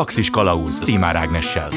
[0.00, 1.68] Galaxis Kalauz Timár Ágnessel.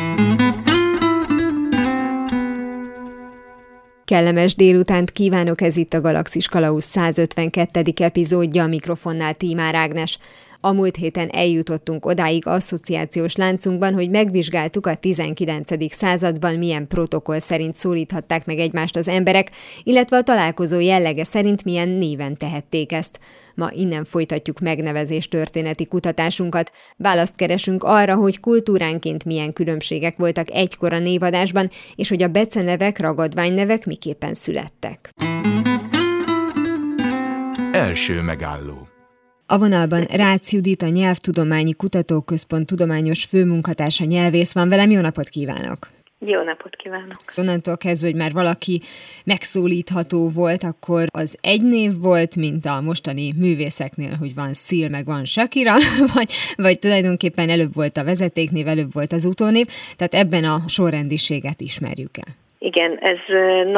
[4.06, 7.94] Kellemes délutánt kívánok, ez itt a Galaxis Kalauz 152.
[7.98, 10.20] epizódja, a mikrofonnál Tímár Ágnes.
[10.66, 15.94] A múlt héten eljutottunk odáig asszociációs láncunkban, hogy megvizsgáltuk a 19.
[15.94, 19.52] században milyen protokoll szerint szólíthatták meg egymást az emberek,
[19.84, 23.20] illetve a találkozó jellege szerint milyen néven tehették ezt.
[23.56, 26.72] Ma innen folytatjuk megnevezés történeti kutatásunkat.
[26.98, 33.00] Választ keresünk arra, hogy kultúránként milyen különbségek voltak egykor a névadásban, és hogy a becenevek,
[33.00, 35.10] ragadványnevek miképpen születtek.
[37.72, 38.83] Első megálló
[39.54, 44.90] a vonalban Rácz Judit, a Nyelvtudományi Kutatóközpont tudományos főmunkatársa nyelvész van velem.
[44.92, 45.80] Jó napot kívánok!
[46.20, 47.22] Jó napot kívánok!
[47.38, 48.76] Onnantól kezdve, hogy már valaki
[49.26, 55.06] megszólítható volt, akkor az egy név volt, mint a mostani művészeknél, hogy van Szil, meg
[55.06, 55.76] van Shakira,
[56.16, 56.30] vagy,
[56.66, 59.68] vagy tulajdonképpen előbb volt a vezetéknév, előbb volt az utónév,
[59.98, 62.32] tehát ebben a sorrendiséget ismerjük el.
[62.70, 63.22] Igen, ez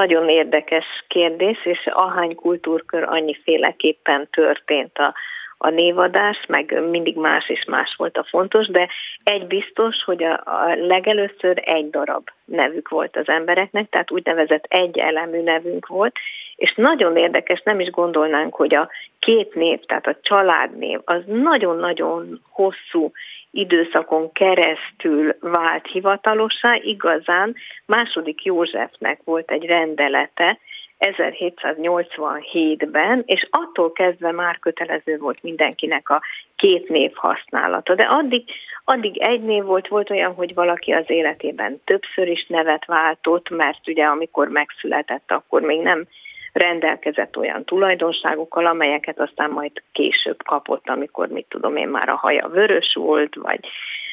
[0.02, 5.14] nagyon érdekes kérdés, és ahány kultúrkör annyiféleképpen történt a
[5.58, 8.88] a névadás, meg mindig más és más volt a fontos, de
[9.24, 14.98] egy biztos, hogy a, a legelőször egy darab nevük volt az embereknek, tehát úgynevezett egy
[14.98, 16.16] elemű nevünk volt,
[16.56, 18.90] és nagyon érdekes, nem is gondolnánk, hogy a
[19.20, 23.12] két név, tehát a családnév, az nagyon-nagyon hosszú
[23.52, 30.58] időszakon keresztül vált hivatalossá, igazán második Józsefnek volt egy rendelete,
[31.06, 36.22] 1787-ben, és attól kezdve már kötelező volt mindenkinek a
[36.56, 37.96] két név használata.
[37.96, 38.44] De addig,
[38.84, 43.88] addig egy név volt, volt olyan, hogy valaki az életében többször is nevet váltott, mert
[43.88, 46.06] ugye amikor megszületett, akkor még nem
[46.54, 52.48] rendelkezett olyan tulajdonságokkal, amelyeket aztán majd később kapott, amikor, mit tudom én, már a haja
[52.48, 53.60] vörös volt, vagy,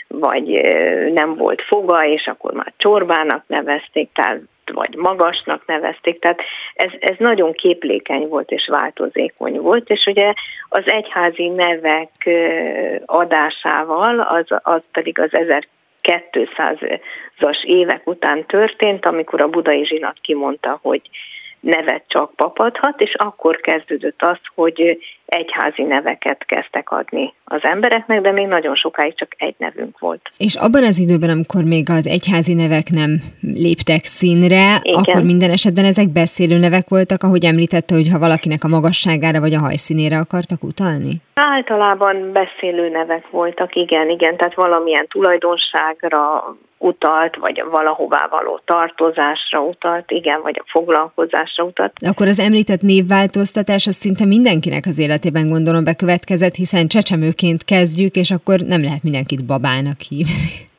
[0.08, 0.46] vagy
[1.12, 4.40] nem volt foga, és akkor már csorbának nevezték, tehát
[4.72, 6.40] vagy magasnak nevezték, tehát
[6.74, 10.32] ez, ez nagyon képlékeny volt és változékony volt, és ugye
[10.68, 12.30] az egyházi nevek
[13.06, 15.30] adásával, az, az pedig az
[16.02, 21.00] 1200-as évek után történt, amikor a budai zsinat kimondta, hogy
[21.62, 28.32] nevet csak papadhat, és akkor kezdődött az, hogy egyházi neveket kezdtek adni az embereknek, de
[28.32, 30.30] még nagyon sokáig csak egy nevünk volt.
[30.38, 35.00] És abban az időben, amikor még az egyházi nevek nem léptek színre, Igen.
[35.00, 39.54] akkor minden esetben ezek beszélő nevek voltak, ahogy említette, hogy ha valakinek a magasságára vagy
[39.54, 41.12] a hajszínére akartak utalni?
[41.34, 46.20] Általában beszélő nevek voltak, igen, igen, tehát valamilyen tulajdonságra
[46.82, 51.92] utalt, vagy valahová való tartozásra utalt, igen, vagy a foglalkozásra utalt.
[52.08, 58.30] Akkor az említett névváltoztatás az szinte mindenkinek az életében gondolom bekövetkezett, hiszen csecsemőként kezdjük, és
[58.30, 60.70] akkor nem lehet mindenkit babának hívni.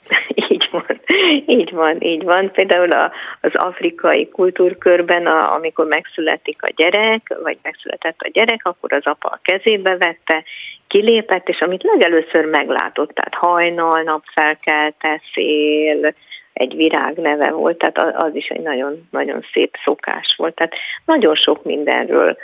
[1.46, 2.52] Így van, így van.
[2.52, 3.12] Például a,
[3.42, 9.30] az afrikai kultúrkörben, a, amikor megszületik a gyerek, vagy megszületett a gyerek, akkor az apa
[9.30, 10.44] a kezébe vette,
[10.88, 16.14] kilépett, és amit legelőször meglátott, tehát hajnal, napfelkelte, szél,
[16.54, 20.56] egy virág neve volt, tehát az is egy nagyon, nagyon szép szokás volt.
[20.56, 20.74] Tehát
[21.06, 22.38] nagyon sok mindenről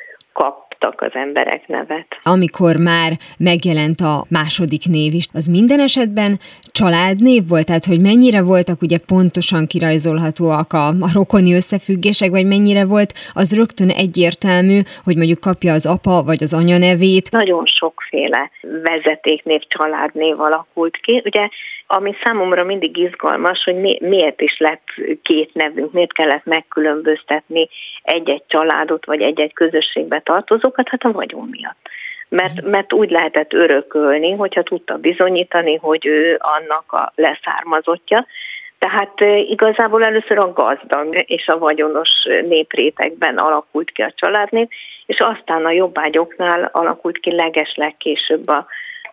[0.79, 2.07] kaptak az emberek nevet.
[2.23, 6.31] Amikor már megjelent a második név is, az minden esetben
[6.72, 7.66] családnév volt?
[7.66, 13.56] Tehát, hogy mennyire voltak ugye pontosan kirajzolhatóak a, a rokoni összefüggések, vagy mennyire volt az
[13.56, 17.31] rögtön egyértelmű, hogy mondjuk kapja az apa vagy az anya nevét?
[17.31, 21.22] Nagyon sokféle vezetéknév, családnév alakult ki.
[21.25, 21.50] Ugye
[21.91, 24.88] ami számomra mindig izgalmas, hogy mi, miért is lett
[25.22, 27.69] két nevünk, miért kellett megkülönböztetni
[28.03, 31.89] egy-egy családot, vagy egy-egy közösségbe tartozókat, hát a vagyon miatt.
[32.29, 38.25] Mert, mert úgy lehetett örökölni, hogyha tudta bizonyítani, hogy ő annak a leszármazottja,
[38.79, 42.09] tehát igazából először a gazdag és a vagyonos
[42.47, 44.67] néprétegben alakult ki a családnév,
[45.06, 48.66] és aztán a jobbágyoknál alakult ki legesleg később a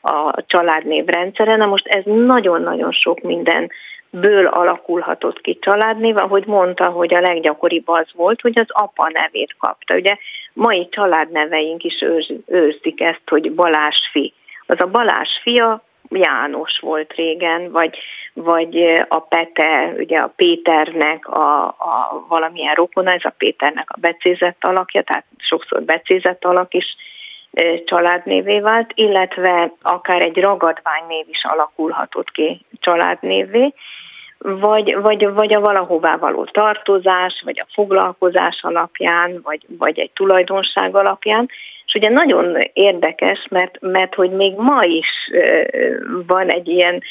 [0.07, 1.57] a családnév rendszere.
[1.57, 3.71] Na most ez nagyon-nagyon sok minden
[4.11, 9.55] ből alakulhatott ki családnév, ahogy mondta, hogy a leggyakoribb az volt, hogy az apa nevét
[9.59, 9.95] kapta.
[9.95, 10.17] Ugye
[10.53, 14.33] mai családneveink is őrz, őrzik ezt, hogy Balázs fi.
[14.67, 17.99] Az a Balázs fia János volt régen, vagy,
[18.33, 18.77] vagy
[19.09, 25.03] a Pete, ugye a Péternek a, a valamilyen rokona, ez a Péternek a becézett alakja,
[25.03, 26.97] tehát sokszor becézett alak is
[27.85, 33.73] családnévé vált, illetve akár egy ragadványnév is alakulhatott ki családnévé,
[34.39, 40.97] vagy, vagy, vagy a valahová való tartozás, vagy a foglalkozás alapján, vagy, vagy egy tulajdonság
[40.97, 41.49] alapján,
[41.87, 45.31] és ugye nagyon érdekes, mert, mert hogy még ma is
[46.27, 47.03] van egy ilyen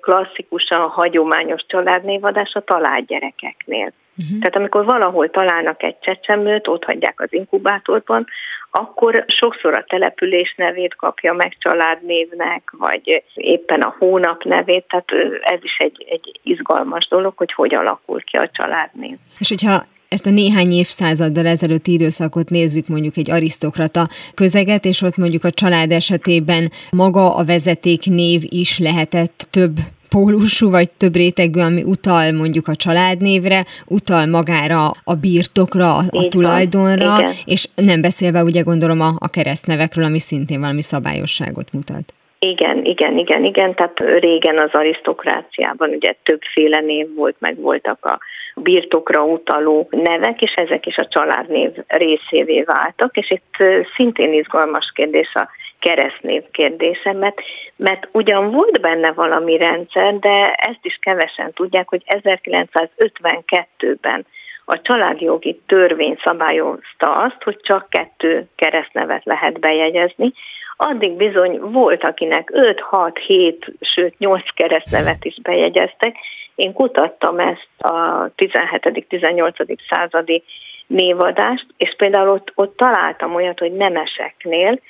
[0.00, 3.92] klasszikusan hagyományos családnévadás a találgyerekeknél.
[4.16, 4.38] Uh-huh.
[4.38, 8.26] Tehát amikor valahol találnak egy csecsemőt, ott hagyják az inkubátorban,
[8.76, 15.08] akkor sokszor a település nevét kapja meg családnévnek, vagy éppen a hónap nevét, tehát
[15.40, 19.16] ez is egy, egy izgalmas dolog, hogy hogy alakul ki a családnév.
[19.38, 25.16] És hogyha ezt a néhány évszázaddal ezelőtti időszakot nézzük, mondjuk egy arisztokrata közeget, és ott
[25.16, 29.76] mondjuk a család esetében maga a vezetéknév is lehetett több
[30.14, 33.60] pólusú vagy több rétegű, ami utal mondjuk a családnévre,
[33.96, 34.82] utal magára
[35.12, 40.18] a birtokra, a, a tulajdonra, van, és nem beszélve ugye gondolom a, a keresztnevekről, ami
[40.18, 42.06] szintén valami szabályosságot mutat.
[42.38, 48.18] Igen, igen, igen, igen, tehát régen az arisztokráciában ugye többféle név volt, meg voltak a
[48.56, 53.54] birtokra utaló nevek, és ezek is a családnév részévé váltak, és itt
[53.96, 55.48] szintén izgalmas kérdés a
[55.84, 57.40] keresztnév kérdése, mert,
[57.76, 64.26] mert ugyan volt benne valami rendszer, de ezt is kevesen tudják, hogy 1952-ben
[64.64, 70.32] a családjogi törvény szabályozta azt, hogy csak kettő keresztnevet lehet bejegyezni,
[70.76, 76.16] addig bizony volt, akinek 5, 6, 7, sőt 8 keresztnevet is bejegyeztek.
[76.54, 79.76] Én kutattam ezt a 17.-18.
[79.88, 80.42] századi
[80.86, 84.80] névadást, és például ott, ott találtam olyat, hogy nemeseknél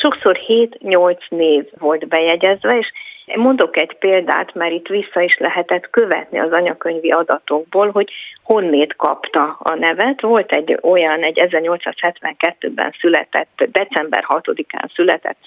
[0.00, 2.92] sokszor 7-8 név volt bejegyezve, és
[3.34, 8.10] Mondok egy példát, mert itt vissza is lehetett követni az anyakönyvi adatokból, hogy
[8.42, 10.20] honnét kapta a nevet.
[10.20, 15.38] Volt egy olyan, egy 1872-ben született, december 6-án született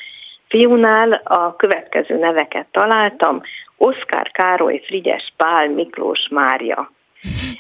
[0.54, 3.42] fiúnál a következő neveket találtam,
[3.78, 6.92] Oszkár Károly, Frigyes Pál, Miklós Mária.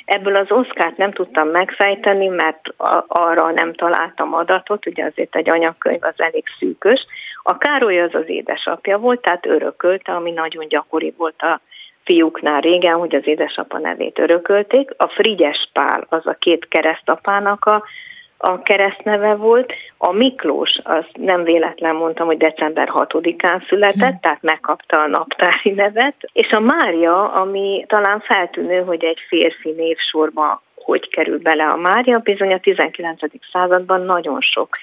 [0.05, 2.61] Ebből az oszkárt nem tudtam megfejteni, mert
[3.07, 7.05] arra nem találtam adatot, ugye azért egy anyagkönyv az elég szűkös.
[7.43, 11.61] A Károly az az édesapja volt, tehát örökölte, ami nagyon gyakori volt a
[12.03, 14.89] fiúknál régen, hogy az édesapa nevét örökölték.
[14.97, 17.83] A Frigyes Pál az a két keresztapának a
[18.45, 19.73] a keresztneve volt.
[19.97, 24.21] A Miklós, az nem véletlen mondtam, hogy december 6-án született, hm.
[24.21, 26.15] tehát megkapta a naptári nevet.
[26.33, 32.19] És a Mária, ami talán feltűnő, hogy egy férfi névsorba hogy kerül bele a Mária,
[32.19, 33.19] bizony a 19.
[33.51, 34.77] században nagyon sok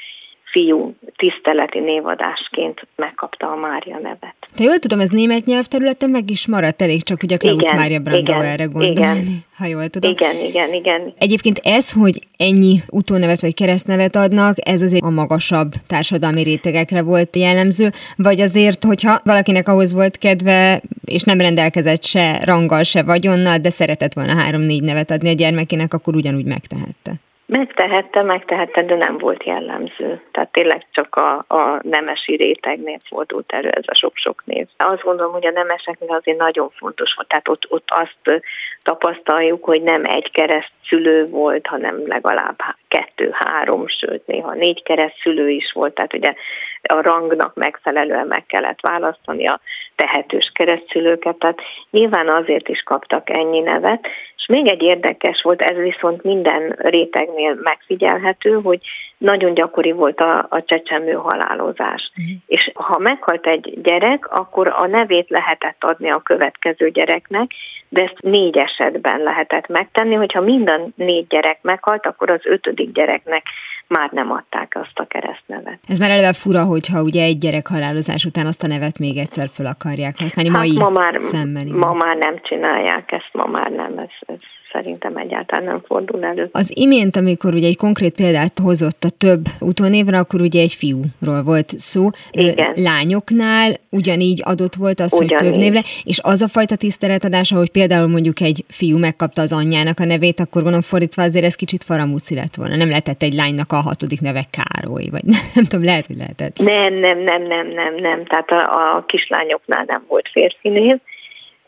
[0.51, 4.35] fiú tiszteleti névadásként megkapta a Mária nevet.
[4.57, 7.99] Te jól tudom, ez német nyelvterületen meg is maradt elég, csak ugye Klaus igen, Mária
[8.01, 9.17] Brandau erre gondolni, igen,
[9.57, 10.11] ha jól tudom.
[10.11, 11.15] Igen, igen, igen.
[11.19, 17.37] Egyébként ez, hogy ennyi utónevet vagy keresztnevet adnak, ez azért a magasabb társadalmi rétegekre volt
[17.37, 23.59] jellemző, vagy azért, hogyha valakinek ahhoz volt kedve, és nem rendelkezett se ranggal, se vagyonnal,
[23.59, 27.13] de szeretett volna három-négy nevet adni a gyermekének, akkor ugyanúgy megtehette.
[27.53, 30.21] Megtehette, megtehette, de nem volt jellemző.
[30.33, 34.67] Tehát tényleg csak a, a nemesi rétegnél fordult elő ez a sok-sok név.
[34.77, 37.29] Azt gondolom, hogy a nemeseknél azért nagyon fontos volt.
[37.29, 38.43] Tehát ott, ott azt
[38.83, 42.59] tapasztaljuk, hogy nem egy kereszt szülő volt, hanem legalább
[42.89, 45.95] kettő-három, sőt néha négy kereszt szülő is volt.
[45.95, 46.35] Tehát ugye
[46.83, 49.61] a rangnak megfelelően meg kellett választani a
[49.97, 51.61] tehetős keresztülőket, tehát
[51.91, 54.07] nyilván azért is kaptak ennyi nevet,
[54.41, 58.81] és még egy érdekes volt, ez viszont minden rétegnél megfigyelhető, hogy
[59.21, 62.11] nagyon gyakori volt a, a csecsemő halálozás.
[62.17, 62.37] Uh-huh.
[62.47, 67.51] És ha meghalt egy gyerek, akkor a nevét lehetett adni a következő gyereknek,
[67.89, 73.43] de ezt négy esetben lehetett megtenni, hogyha minden négy gyerek meghalt, akkor az ötödik gyereknek
[73.87, 75.79] már nem adták azt a keresztnevet.
[75.89, 79.49] Ez már eleve fura, hogyha ugye egy gyerek halálozás után azt a nevet még egyszer
[79.49, 81.65] fel akarják használni, hát mai ma már, szemmel.
[81.67, 84.39] Ma már nem csinálják ezt, ma már nem, ez, ez
[84.73, 86.49] szerintem egyáltalán nem fordul elő.
[86.53, 91.43] Az imént, amikor ugye egy konkrét példát hozott a több utónévre, akkor ugye egy fiúról
[91.43, 92.09] volt szó.
[92.31, 92.73] Igen.
[92.75, 95.33] Lányoknál ugyanígy adott volt az, ugyanígy.
[95.33, 99.53] hogy több névre, és az a fajta tiszteletadás, hogy például mondjuk egy fiú megkapta az
[99.53, 102.77] anyjának a nevét, akkor gondolom fordítva azért ez kicsit faramúci lett volna.
[102.77, 105.25] Nem lehetett egy lánynak a hatodik neve Károly, vagy
[105.55, 106.59] nem tudom, lehet, hogy lehetett.
[106.59, 108.25] Nem, nem, nem, nem, nem, nem.
[108.25, 110.97] Tehát a, a kislányoknál nem volt férfi név,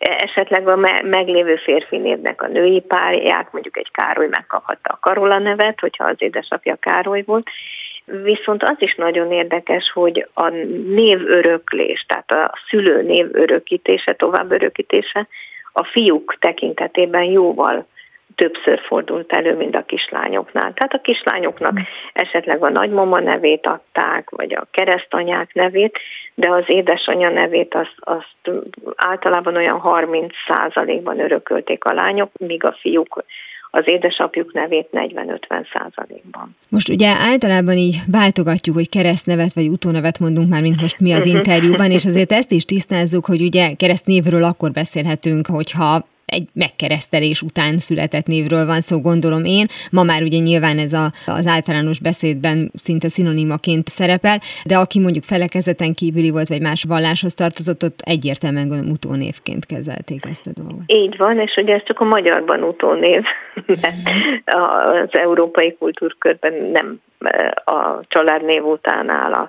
[0.03, 5.81] esetleg a meglévő férfi névnek a női párját, mondjuk egy Károly megkaphatta a Karola nevet,
[5.81, 7.47] hogyha az édesapja Károly volt,
[8.05, 10.49] Viszont az is nagyon érdekes, hogy a
[10.87, 15.29] névöröklés, tehát a szülő név örökítése, tovább örökítése
[15.73, 17.87] a fiúk tekintetében jóval
[18.35, 20.73] többször fordult elő, mint a kislányoknál.
[20.75, 21.79] Tehát a kislányoknak
[22.13, 25.99] esetleg a nagymama nevét adták, vagy a keresztanyák nevét,
[26.35, 28.51] de az édesanyja nevét azt, azt
[28.97, 30.35] általában olyan 30
[31.03, 33.25] ban örökölték a lányok, míg a fiúk
[33.75, 36.57] az édesapjuk nevét 40-50 százalékban.
[36.71, 41.27] Most ugye általában így váltogatjuk, hogy keresztnevet vagy utónevet mondunk már, mint most mi az
[41.27, 41.37] mhm.
[41.37, 47.79] interjúban, és azért ezt is tisztázzuk, hogy ugye keresztnévről akkor beszélhetünk, hogyha egy megkeresztelés után
[47.79, 49.67] született névről van szó, gondolom én.
[49.93, 54.39] Ma már ugye nyilván ez a, az általános beszédben szinte szinonimaként szerepel,
[54.71, 60.23] de aki mondjuk felekezeten kívüli volt, vagy más valláshoz tartozott, ott egyértelműen gondolom utónévként kezelték
[60.33, 60.87] ezt a dolgot.
[60.87, 63.23] Így van, és ugye ez csak a magyarban utónév,
[64.45, 67.01] az európai kultúrkörben nem
[67.65, 69.49] a családnév után áll a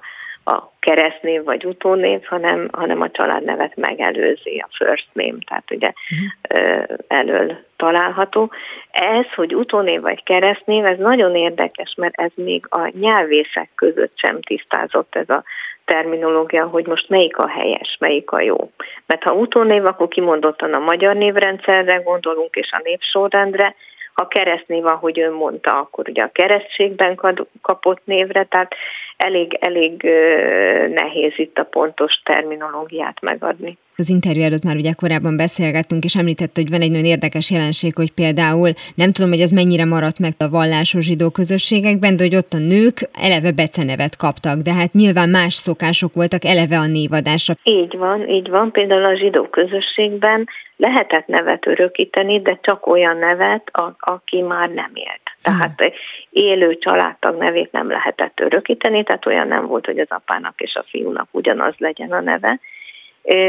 [0.84, 6.98] keresztnév vagy utónév, hanem, hanem a családnevet megelőzi, a first name, tehát ugye uh-huh.
[7.08, 8.52] elől található.
[8.92, 14.42] Ez, hogy utónév vagy keresztnév, ez nagyon érdekes, mert ez még a nyelvészek között sem
[14.42, 15.44] tisztázott ez a
[15.86, 18.72] terminológia, hogy most melyik a helyes, melyik a jó.
[19.06, 23.76] Mert ha utónév, akkor kimondottan a magyar névrendszerre gondolunk, és a népsorrendre,
[24.14, 27.20] ha keresztnév, ahogy ön mondta, akkor ugye a keresztségben
[27.62, 28.74] kapott névre, tehát
[29.18, 30.02] elég, elég
[30.90, 33.78] nehéz itt a pontos terminológiát megadni.
[33.98, 37.96] Az interjú előtt már ugye korábban beszélgettünk, és említette, hogy van egy nagyon érdekes jelenség,
[37.96, 42.36] hogy például nem tudom, hogy ez mennyire maradt meg a vallásos zsidó közösségekben, de hogy
[42.36, 47.54] ott a nők eleve becenevet kaptak, de hát nyilván más szokások voltak eleve a névadásra.
[47.64, 48.72] Így van, így van.
[48.72, 50.48] Például a zsidó közösségben
[50.84, 55.22] lehetett nevet örökíteni, de csak olyan nevet, a, aki már nem élt.
[55.42, 55.94] Tehát hmm.
[56.30, 60.86] élő családtag nevét nem lehetett örökíteni, tehát olyan nem volt, hogy az apának és a
[60.88, 62.60] fiúnak ugyanaz legyen a neve.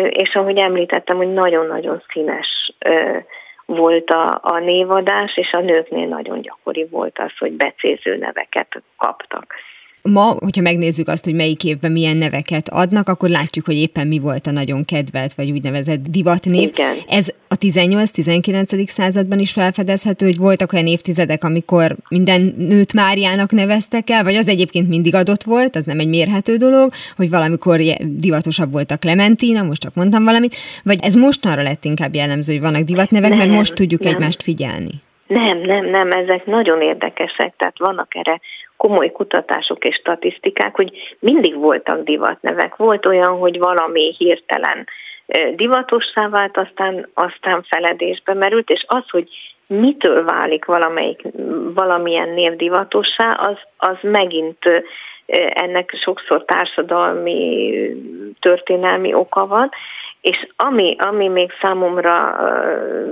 [0.08, 2.72] És ahogy említettem, hogy nagyon-nagyon színes
[3.66, 9.54] volt a, a névadás, és a nőknél nagyon gyakori volt az, hogy becéző neveket kaptak.
[10.12, 14.18] Ma, hogyha megnézzük azt, hogy melyik évben milyen neveket adnak, akkor látjuk, hogy éppen mi
[14.18, 16.68] volt a nagyon kedvelt, vagy úgynevezett divatnév.
[16.68, 16.94] Igen.
[17.08, 18.88] Ez a 18-19.
[18.88, 24.48] században is felfedezhető, hogy voltak olyan évtizedek, amikor minden nőt Máriának neveztek el, vagy az
[24.48, 29.62] egyébként mindig adott volt, az nem egy mérhető dolog, hogy valamikor divatosabb volt a Clementina,
[29.62, 33.50] most csak mondtam valamit, vagy ez mostanra lett inkább jellemző, hogy vannak divatnevek, nem, mert
[33.50, 34.12] most tudjuk nem.
[34.12, 34.92] egymást figyelni.
[35.26, 38.40] Nem, nem, nem, ezek nagyon érdekesek, tehát vannak erre
[38.76, 42.76] komoly kutatások és statisztikák, hogy mindig voltak divatnevek.
[42.76, 44.86] Volt olyan, hogy valami hirtelen
[45.54, 49.28] divatossá vált, aztán, aztán feledésbe merült, és az, hogy
[49.66, 51.22] mitől válik valamelyik,
[51.74, 54.58] valamilyen név divatossá, az, az megint
[55.54, 57.72] ennek sokszor társadalmi,
[58.40, 59.70] történelmi oka van,
[60.20, 62.36] és ami, ami még számomra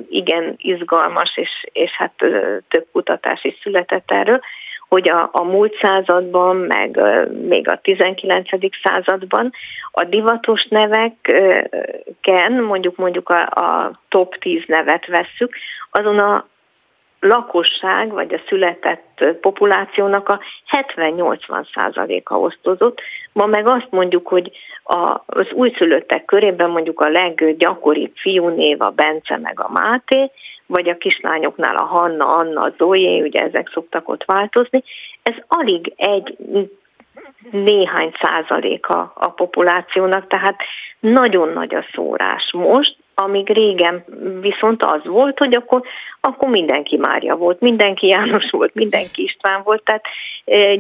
[0.09, 2.13] igen izgalmas, és, és hát
[2.69, 4.41] több kutatás is született erről,
[4.93, 7.01] hogy a, a múlt században, meg
[7.47, 8.49] még a 19.
[8.83, 9.53] században
[9.91, 15.55] a divatos neveken, mondjuk mondjuk a, a top 10 nevet vesszük,
[15.91, 16.47] azon a
[17.21, 20.41] lakosság, vagy a született populációnak a
[20.97, 23.01] 70-80 százaléka osztozott.
[23.33, 24.51] Ma meg azt mondjuk, hogy
[24.85, 30.31] a, az újszülöttek körében mondjuk a leggyakoribb fiúnév a Bence meg a Máté,
[30.67, 34.83] vagy a kislányoknál a Hanna, Anna, a Zoé, ugye ezek szoktak ott változni,
[35.23, 36.37] ez alig egy
[37.51, 40.57] néhány százaléka a populációnak, tehát
[41.01, 42.51] nagyon nagy a szórás.
[42.53, 44.05] Most amíg régen
[44.41, 45.83] viszont az volt, hogy akkor,
[46.25, 50.05] akkor mindenki Mária volt, mindenki János volt, mindenki István volt, tehát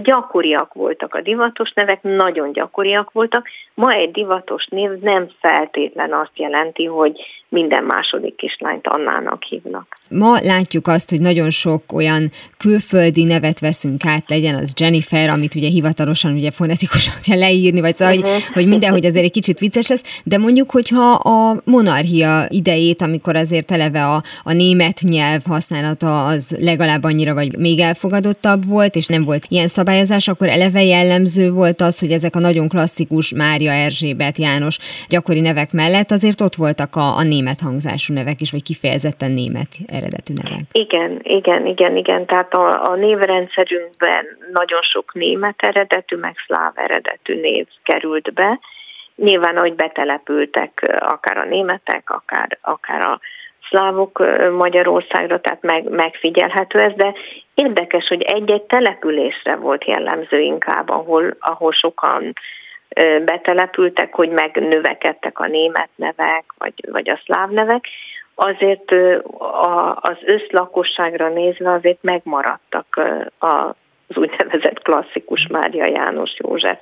[0.03, 3.49] gyakoriak voltak a divatos nevek, nagyon gyakoriak voltak.
[3.75, 9.97] Ma egy divatos név nem feltétlen azt jelenti, hogy minden második kislányt Annának hívnak.
[10.11, 15.55] Ma látjuk azt, hogy nagyon sok olyan külföldi nevet veszünk át, legyen az Jennifer, amit
[15.55, 18.33] ugye hivatalosan ugye fonetikusan kell leírni, vagy szóval, uh-huh.
[18.33, 23.37] hogy, hogy mindenhogy azért egy kicsit vicces lesz, de mondjuk, hogyha a monarchia idejét, amikor
[23.37, 29.07] azért eleve a, a német nyelv használata az legalább annyira, vagy még elfogadottabb volt, és
[29.07, 33.73] nem volt ilyen szabályozás, akkor eleve jellemző volt az, hogy ezek a nagyon klasszikus Mária,
[33.73, 38.63] Erzsébet, János gyakori nevek mellett azért ott voltak a, a német hangzású nevek is, vagy
[38.63, 40.65] kifejezetten német eredetű nevek.
[40.73, 42.27] Igen, igen, igen, igen.
[42.27, 48.61] Tehát a, a névrendszerünkben nagyon sok német eredetű, meg szláv eredetű név került be.
[49.17, 53.21] Nyilván, hogy betelepültek akár a németek, akár, akár a
[53.73, 54.25] szlávok
[54.59, 57.13] Magyarországra, tehát meg, megfigyelhető ez, de
[57.55, 62.33] érdekes, hogy egy-egy településre volt jellemző inkább, ahol, ahol sokan
[63.25, 67.89] betelepültek, hogy megnövekedtek a német nevek, vagy, vagy a szláv nevek,
[68.35, 68.91] azért
[69.39, 73.01] a, az összlakosságra nézve azért megmaradtak
[73.39, 76.79] az úgynevezett klasszikus Mária János József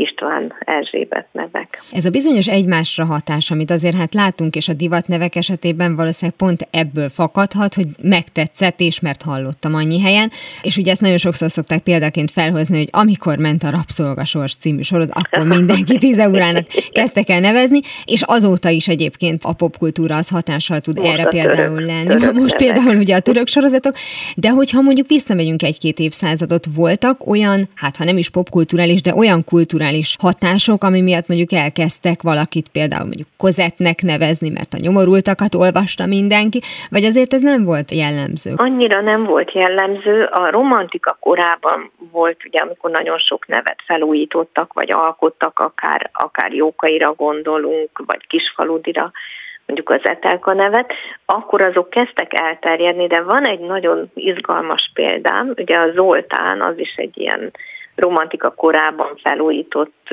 [0.00, 1.82] István, Erzsébet nevek.
[1.92, 6.68] Ez a bizonyos egymásra hatás, amit azért hát látunk, és a divatnevek esetében valószínűleg pont
[6.70, 10.30] ebből fakadhat, hogy megtetszett, és mert hallottam annyi helyen,
[10.62, 15.10] és ugye ezt nagyon sokszor szokták példaként felhozni, hogy amikor ment a Rabszolgasors című sorod,
[15.12, 20.80] akkor mindenki tíz eurónak kezdtek el nevezni, és azóta is egyébként a popkultúra az hatással
[20.80, 22.06] tud Most erre például török, lenni.
[22.06, 23.94] Török Most például ugye a török sorozatok,
[24.36, 29.44] de hogyha mondjuk visszamegyünk egy-két évszázadot, voltak olyan, hát ha nem is popkulturális, de olyan
[29.44, 29.88] kulturális
[30.20, 36.60] hatások, ami miatt mondjuk elkezdtek valakit például mondjuk kozetnek nevezni, mert a nyomorultakat olvasta mindenki,
[36.90, 38.52] vagy azért ez nem volt jellemző?
[38.56, 40.24] Annyira nem volt jellemző.
[40.24, 47.12] A romantika korában volt, ugye, amikor nagyon sok nevet felújítottak, vagy alkottak, akár, akár Jókaira
[47.12, 49.10] gondolunk, vagy Kisfaludira,
[49.66, 50.92] mondjuk az Etelka nevet,
[51.24, 56.94] akkor azok kezdtek elterjedni, de van egy nagyon izgalmas példám, ugye a Zoltán az is
[56.96, 57.50] egy ilyen
[58.00, 60.08] romantika korában felújított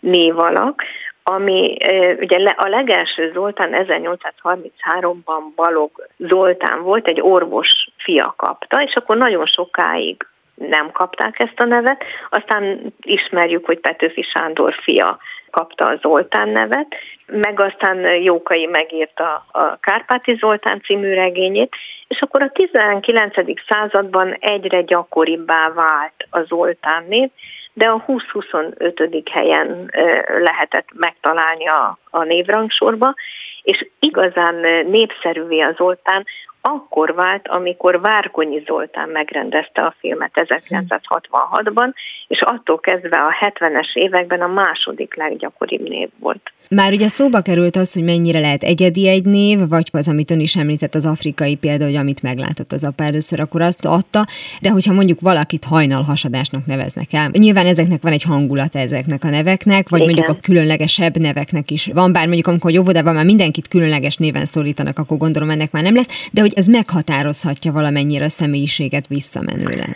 [0.00, 0.82] névalak,
[1.22, 1.76] ami
[2.20, 9.46] ugye a legelső Zoltán 1833-ban Balog Zoltán volt, egy orvos fia kapta, és akkor nagyon
[9.46, 15.18] sokáig nem kapták ezt a nevet, aztán ismerjük, hogy Petőfi Sándor fia
[15.56, 16.94] kapta a Zoltán nevet,
[17.26, 21.74] meg aztán Jókai megírta a Kárpáti Zoltán című regényét,
[22.08, 23.34] és akkor a 19.
[23.68, 27.28] században egyre gyakoribbá vált a Zoltán név,
[27.72, 29.22] de a 20-25.
[29.30, 29.90] helyen
[30.38, 33.14] lehetett megtalálni a, a névrangsorba,
[33.62, 34.54] és igazán
[34.86, 36.24] népszerűvé a Zoltán
[36.66, 41.94] akkor vált, amikor Várkonyi Zoltán megrendezte a filmet 1966-ban,
[42.28, 46.52] és attól kezdve a 70-es években a második leggyakoribb név volt.
[46.70, 50.40] Már ugye szóba került az, hogy mennyire lehet egyedi egy név, vagy az, amit ön
[50.40, 54.24] is említett, az afrikai példa, hogy amit meglátott az apa először, akkor azt adta,
[54.60, 59.88] de hogyha mondjuk valakit hajnalhasadásnak neveznek el, nyilván ezeknek van egy hangulata ezeknek a neveknek,
[59.88, 60.14] vagy Igen.
[60.14, 64.98] mondjuk a különlegesebb neveknek is van, bár mondjuk amikor óvodában már mindenkit különleges néven szólítanak,
[64.98, 69.90] akkor gondolom ennek már nem lesz, de hogy ez meghatározhatja valamennyire a személyiséget visszamenőleg.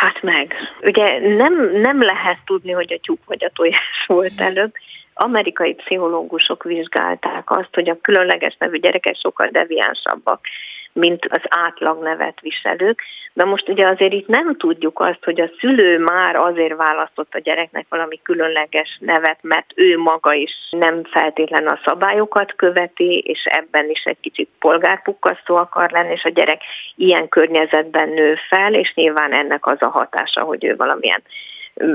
[0.00, 0.54] Hát meg.
[0.82, 4.72] Ugye nem, nem lehet tudni, hogy a tyúk vagy a tojás volt előbb.
[5.14, 10.40] Amerikai pszichológusok vizsgálták azt, hogy a különleges nevű gyerekek sokkal deviánsabbak,
[10.96, 13.02] mint az átlag nevet viselők.
[13.32, 17.40] De most ugye azért itt nem tudjuk azt, hogy a szülő már azért választott a
[17.40, 23.90] gyereknek valami különleges nevet, mert ő maga is nem feltétlen a szabályokat követi, és ebben
[23.90, 26.62] is egy kicsit polgárpukkasztó akar lenni, és a gyerek
[26.94, 31.22] ilyen környezetben nő fel, és nyilván ennek az a hatása, hogy ő valamilyen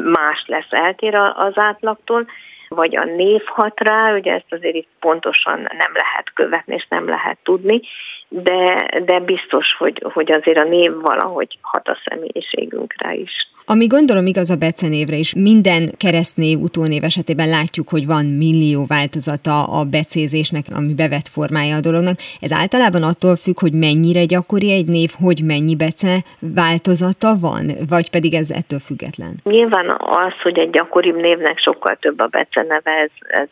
[0.04, 2.26] más lesz, eltér az átlagtól
[2.76, 7.10] vagy a név hat rá, ugye ezt azért itt pontosan nem lehet követni, és nem
[7.10, 7.82] lehet tudni,
[8.28, 13.32] de, de biztos, hogy, hogy azért a név valahogy hat a személyiségünkre is.
[13.74, 19.56] Ami gondolom igaz a becenévre is, minden keresztnév utónév esetében látjuk, hogy van millió változata
[19.80, 22.18] a becézésnek, ami bevett formája a dolognak.
[22.46, 26.14] Ez általában attól függ, hogy mennyire gyakori egy név, hogy mennyi bece
[26.62, 29.34] változata van, vagy pedig ez ettől független?
[29.44, 29.88] Nyilván
[30.26, 33.50] az, hogy egy gyakoribb névnek sokkal több a beceneve, ez, ez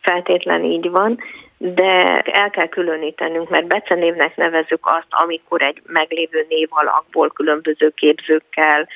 [0.00, 1.18] feltétlen így van,
[1.58, 1.92] de
[2.42, 8.88] el kell különítenünk, mert becenévnek nevezük azt, amikor egy meglévő név alakból különböző képzőkkel,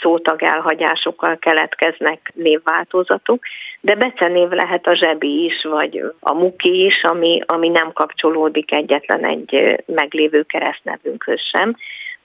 [0.00, 3.44] szótag elhagyásokkal keletkeznek névváltozatok,
[3.80, 9.24] de becenév lehet a zsebi is, vagy a muki is, ami, ami nem kapcsolódik egyetlen
[9.24, 11.76] egy meglévő keresztnevünkhöz sem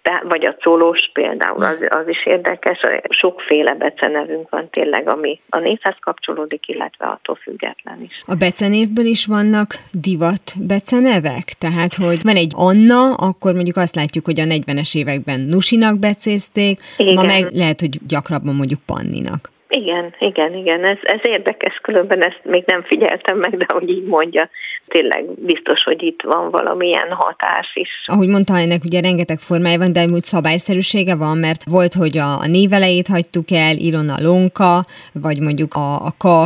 [0.02, 5.60] de, vagy a colós például, az, az is érdekes, sokféle becenevünk van tényleg, ami a
[5.60, 8.24] névhez kapcsolódik, illetve attól független is.
[8.26, 11.46] A becenévből is vannak divat becenevek?
[11.58, 16.80] Tehát, hogy van egy Anna, akkor mondjuk azt látjuk, hogy a 40-es években Nusinak becézték,
[16.98, 17.14] Igen.
[17.14, 19.51] ma meg lehet, hogy gyakrabban mondjuk Panninak.
[19.74, 24.04] Igen, igen, igen, ez, ez érdekes, különben ezt még nem figyeltem meg, de hogy így
[24.04, 24.50] mondja,
[24.88, 27.90] tényleg biztos, hogy itt van valamilyen hatás is.
[28.06, 32.40] Ahogy mondta, ennek ugye rengeteg formája van, de úgy szabályszerűsége van, mert volt, hogy a,
[32.40, 36.38] a névelejét hagytuk el, Ilona Lonka, vagy mondjuk a, a ka,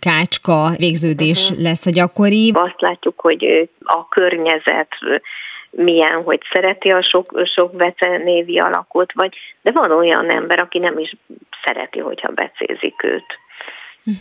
[0.00, 1.64] kácska végződés uh-huh.
[1.64, 2.52] lesz a gyakori.
[2.54, 4.92] Azt látjuk, hogy a környezet
[5.70, 10.98] milyen, hogy szereti a sok, sok becenévi alakot, vagy, de van olyan ember, aki nem
[10.98, 11.14] is
[11.64, 13.38] szereti, hogyha becézik őt.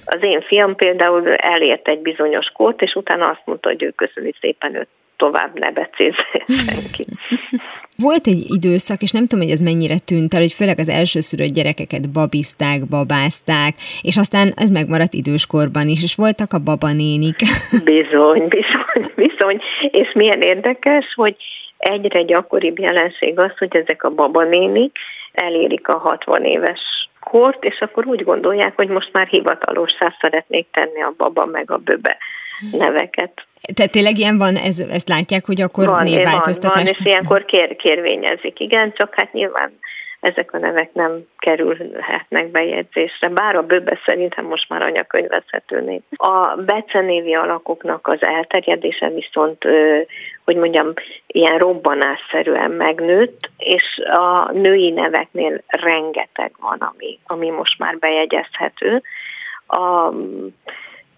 [0.06, 4.34] Az én fiam például elért egy bizonyos kort, és utána azt mondta, hogy ő köszöni
[4.40, 7.06] szépen őt tovább ne becézze senki.
[7.98, 11.54] Volt egy időszak, és nem tudom, hogy ez mennyire tűnt el, hogy főleg az elsőszülött
[11.54, 17.36] gyerekeket babizták, babázták, és aztán ez megmaradt időskorban is, és voltak a babanénik.
[17.94, 19.60] Bizony, bizony, bizony.
[19.92, 21.36] És milyen érdekes, hogy
[21.78, 24.98] egyre gyakoribb jelenség az, hogy ezek a babanénik
[25.34, 27.05] elérik a 60 éves
[27.36, 31.78] kort, és akkor úgy gondolják, hogy most már hivatalossá szeretnék tenni a baba meg a
[31.78, 32.18] böbe
[32.72, 33.34] neveket.
[33.74, 36.84] Tehát tényleg ilyen van, ez, ezt látják, hogy akkor van, névváltoztatás?
[36.84, 39.80] Van, van, és ilyenkor kér, kérvényezik, igen, csak hát nyilván
[40.26, 46.02] ezek a nevek nem kerülhetnek bejegyzésre, bár a bőbe szerintem most már anyakönyvezhető név.
[46.16, 49.64] A becenévi alakoknak az elterjedése viszont,
[50.46, 50.94] hogy mondjam,
[51.28, 59.02] ilyen robbanásszerűen megnőtt, és a női neveknél rengeteg van, ami, ami most már bejegyezhető.
[59.68, 60.12] A,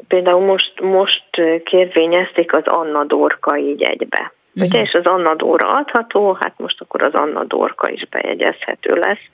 [0.08, 1.30] például most, most
[1.64, 4.32] kérvényezték az Anna Dorka így egybe.
[4.58, 4.70] Uh-huh.
[4.70, 9.26] Ugye, és az Anna Dóra adható, hát most akkor az Anna Dorka is bejegyezhető lesz.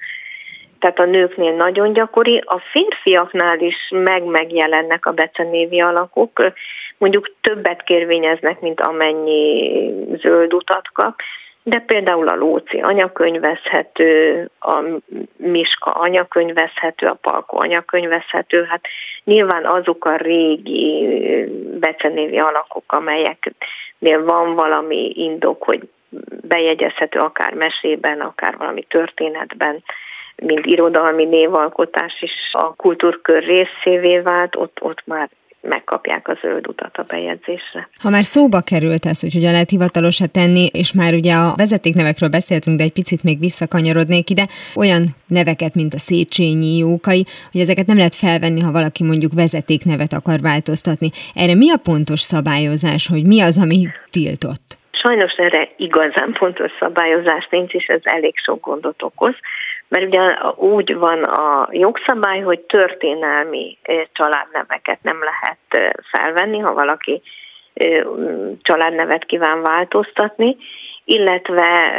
[0.79, 6.51] Tehát a nőknél nagyon gyakori, a férfiaknál is meg megjelennek a becenévi alakok,
[6.97, 9.71] mondjuk többet kérvényeznek, mint amennyi
[10.21, 11.15] zöld utat kap,
[11.63, 14.83] de például a Lóci anyakönyvezhető, a
[15.37, 18.81] Miska anyakönyvezhető, a Palko anyakönyvezhető, hát
[19.23, 21.07] nyilván azok a régi
[21.79, 25.81] becenévi alakok, amelyeknél van valami indok, hogy
[26.41, 29.83] bejegyezhető akár mesében, akár valami történetben,
[30.35, 35.29] mint irodalmi névalkotás is a kultúrkör részévé vált, ott, ott már
[35.63, 37.89] megkapják a zöld utat a bejegyzésre.
[38.01, 42.29] Ha már szóba került ez, hogy hogyan lehet hivatalosra tenni, és már ugye a vezetéknevekről
[42.29, 44.45] beszéltünk, de egy picit még visszakanyarodnék ide,
[44.75, 50.13] olyan neveket, mint a Széchenyi, Jókai, hogy ezeket nem lehet felvenni, ha valaki mondjuk vezetéknevet
[50.13, 51.09] akar változtatni.
[51.33, 54.81] Erre mi a pontos szabályozás, hogy mi az, ami tiltott?
[54.91, 59.35] Sajnos erre igazán pontos szabályozás nincs, és ez elég sok gondot okoz
[59.93, 60.21] mert ugye
[60.55, 63.77] úgy van a jogszabály, hogy történelmi
[64.11, 67.21] családneveket nem lehet felvenni, ha valaki
[68.61, 70.57] családnevet kíván változtatni,
[71.05, 71.95] illetve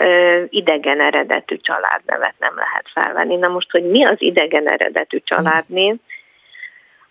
[0.50, 3.36] idegen eredetű családnevet nem lehet felvenni.
[3.36, 5.94] Na most, hogy mi az idegen eredetű családnév,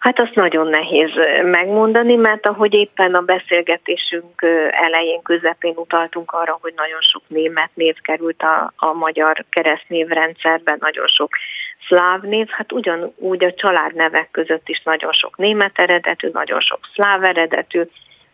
[0.04, 1.12] Hát azt nagyon nehéz
[1.44, 7.96] megmondani, mert ahogy éppen a beszélgetésünk elején, közepén utaltunk arra, hogy nagyon sok német név
[8.02, 11.30] került a, a magyar keresztnévrendszerben, nagyon sok
[11.88, 17.24] szláv név, hát ugyanúgy a családnevek között is nagyon sok német eredetű, nagyon sok szláv
[17.24, 17.82] eredetű,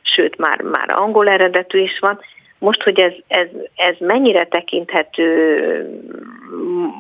[0.02, 2.20] sőt már, már angol eredetű is van,
[2.60, 5.30] most, hogy ez, ez, ez mennyire tekinthető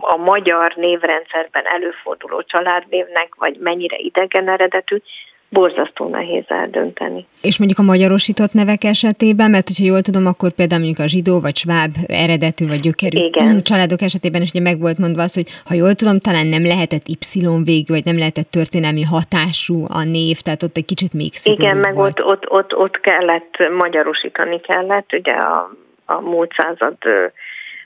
[0.02, 4.98] a magyar névrendszerben előforduló családnévnek, vagy mennyire idegen eredetű,
[5.50, 7.26] borzasztó nehéz eldönteni.
[7.42, 11.40] És mondjuk a magyarosított nevek esetében, mert hogyha jól tudom, akkor például mondjuk a zsidó
[11.40, 13.62] vagy sváb eredetű vagy gyökerű Igen.
[13.64, 17.08] családok esetében is ugye meg volt mondva az, hogy ha jól tudom, talán nem lehetett
[17.08, 17.18] Y
[17.64, 21.96] végű, vagy nem lehetett történelmi hatású a név, tehát ott egy kicsit még Igen, meg
[21.96, 22.22] volt.
[22.22, 25.70] Ott, ott, ott, ott kellett, magyarosítani kellett, ugye a,
[26.06, 26.98] a múlt század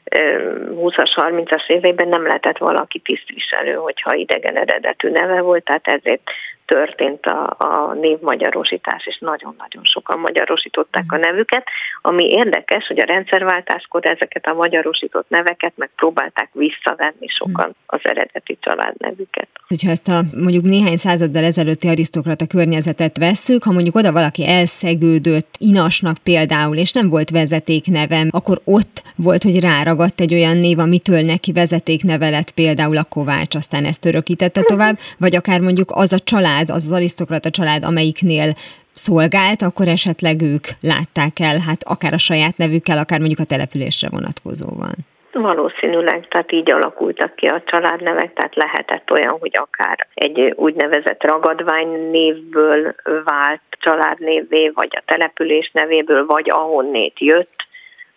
[0.10, 6.21] 20-as, 30-as éveiben nem lehetett valaki tisztviselő, hogyha idegen eredetű neve volt, tehát ezért
[6.65, 11.67] történt a, a névmagyarosítás, és nagyon-nagyon sokan magyarosították a nevüket,
[12.02, 19.47] ami érdekes, hogy a rendszerváltáskor ezeket a magyarosított neveket megpróbálták visszavenni sokan az eredeti családnevüket.
[19.67, 25.56] Hogyha ezt a mondjuk néhány századdal ezelőtti arisztokrata környezetet vesszük, ha mondjuk oda valaki elszegődött
[25.58, 31.21] inasnak például, és nem volt vezetéknevem, akkor ott volt, hogy ráragadt egy olyan név, amitől
[31.21, 36.19] neki vezetékneve lett például a Kovács, aztán ezt örökítette tovább, vagy akár mondjuk az a
[36.19, 38.49] család, család, az az arisztokrata család, amelyiknél
[38.93, 44.07] szolgált, akkor esetleg ők látták el, hát akár a saját nevükkel, akár mondjuk a településre
[44.17, 44.95] vonatkozóan.
[45.31, 52.09] Valószínűleg, tehát így alakultak ki a családnevek, tehát lehetett olyan, hogy akár egy úgynevezett ragadvány
[52.11, 57.55] névből vált családnévé, vagy a település nevéből, vagy ahonnét jött,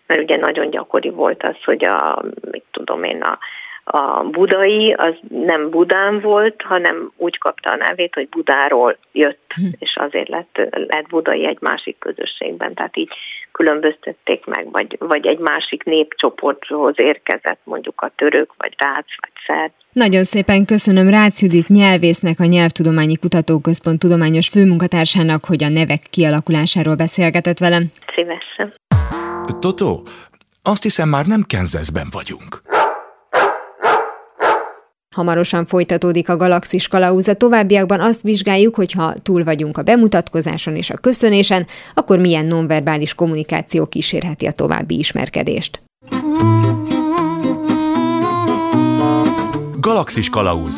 [0.07, 3.39] mert ugye nagyon gyakori volt az, hogy a, mit tudom én, a
[3.89, 9.65] a budai az nem Budán volt, hanem úgy kapta a nevét, hogy Budáról jött, hm.
[9.79, 13.09] és azért lett, lett budai egy másik közösségben, tehát így
[13.51, 19.71] különböztették meg, vagy, vagy egy másik népcsoporthoz érkezett mondjuk a török, vagy rác, vagy szerb.
[19.91, 26.95] Nagyon szépen köszönöm Rácz Judit nyelvésznek, a Nyelvtudományi Kutatóközpont tudományos főmunkatársának, hogy a nevek kialakulásáról
[26.95, 27.83] beszélgetett velem.
[28.15, 28.73] Szívesen.
[29.59, 30.03] Totó,
[30.63, 32.76] azt hiszem már nem Kenzeszben vagyunk.
[35.17, 37.33] Hamarosan folytatódik a Galaxis Kalauza.
[37.33, 43.13] Továbbiakban azt vizsgáljuk, hogy ha túl vagyunk a bemutatkozáson és a köszönésen, akkor milyen nonverbális
[43.13, 45.81] kommunikáció kísérheti a további ismerkedést.
[49.79, 50.77] Galaxis Kalauz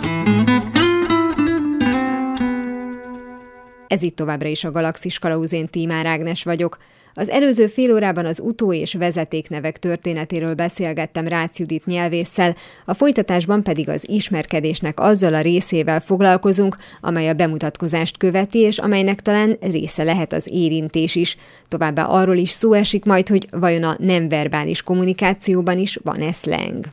[3.87, 6.77] Ez itt továbbra is a Galaxis Kalauzén Tímár Ágnes vagyok.
[7.13, 13.63] Az előző fél órában az utó és vezetéknevek történetéről beszélgettem Rácz Judit nyelvésszel, a folytatásban
[13.63, 20.03] pedig az ismerkedésnek azzal a részével foglalkozunk, amely a bemutatkozást követi, és amelynek talán része
[20.03, 21.37] lehet az érintés is.
[21.67, 26.85] Továbbá arról is szó esik majd, hogy vajon a nem verbális kommunikációban is van-e slang.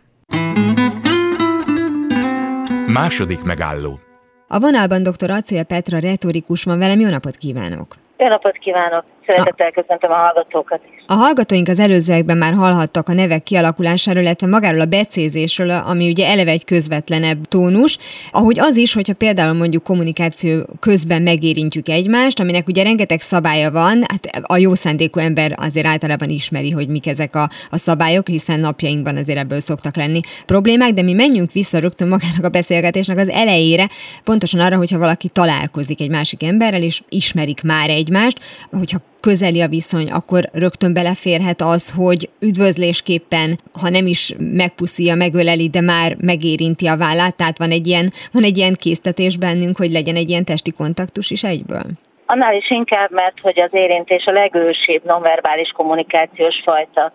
[2.87, 4.01] Második megálló
[4.49, 5.31] a vonalban dr.
[5.31, 7.95] Acél Petra retorikus van velem, jó napot kívánok!
[8.17, 9.05] Jó napot kívánok!
[9.27, 11.05] Szeretettel köszöntöm a hallgatókat is.
[11.09, 16.27] A hallgatóink az előzőekben már hallhattak a nevek kialakulásáról, illetve magáról a becézésről, ami ugye
[16.27, 17.99] eleve egy közvetlenebb tónus,
[18.31, 24.05] ahogy az is, hogyha például mondjuk kommunikáció közben megérintjük egymást, aminek ugye rengeteg szabálya van,
[24.09, 28.61] hát a jó szándékú ember azért általában ismeri, hogy mik ezek a, a szabályok, hiszen
[28.61, 33.29] napjainkban azért ebből szoktak lenni problémák, de mi menjünk vissza rögtön magának a beszélgetésnek az
[33.29, 33.89] elejére,
[34.25, 38.39] pontosan arra, hogyha valaki találkozik egy másik emberrel, és ismerik már egymást,
[38.71, 43.49] hogyha közeli a viszony, akkor rögtön beleférhet az, hogy üdvözlésképpen,
[43.81, 44.23] ha nem is
[44.63, 48.07] megpuszíja, megöleli, de már megérinti a vállát, tehát van egy ilyen,
[48.37, 51.87] van egy ilyen késztetés bennünk, hogy legyen egy ilyen testi kontaktus is egyből.
[52.33, 57.13] Annál is inkább, mert hogy az érintés a legősibb nonverbális kommunikációs fajta.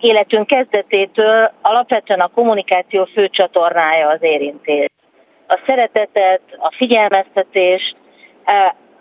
[0.00, 4.88] Életünk kezdetétől alapvetően a kommunikáció fő csatornája az érintés.
[5.46, 7.96] A szeretetet, a figyelmeztetést,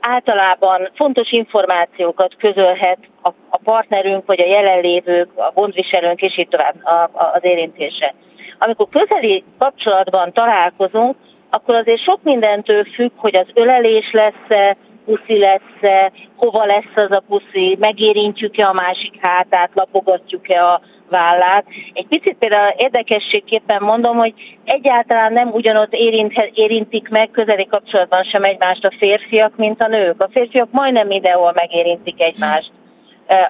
[0.07, 6.75] általában fontos információkat közölhet a, a partnerünk, vagy a jelenlévők, a gondviselőnk, és így tovább
[6.83, 8.13] a, a, az érintése.
[8.59, 11.15] Amikor közeli kapcsolatban találkozunk,
[11.49, 17.23] akkor azért sok mindentől függ, hogy az ölelés lesz-e, puszi lesz-e, hova lesz az a
[17.27, 21.65] puszi, megérintjük-e a másik hátát, lapogatjuk-e a vállát.
[21.93, 24.33] Egy picit például érdekességképpen mondom, hogy
[24.65, 30.21] egyáltalán nem ugyanott érint, érintik meg közeli kapcsolatban sem egymást a férfiak, mint a nők.
[30.21, 32.71] A férfiak majdnem mindenhol megérintik egymást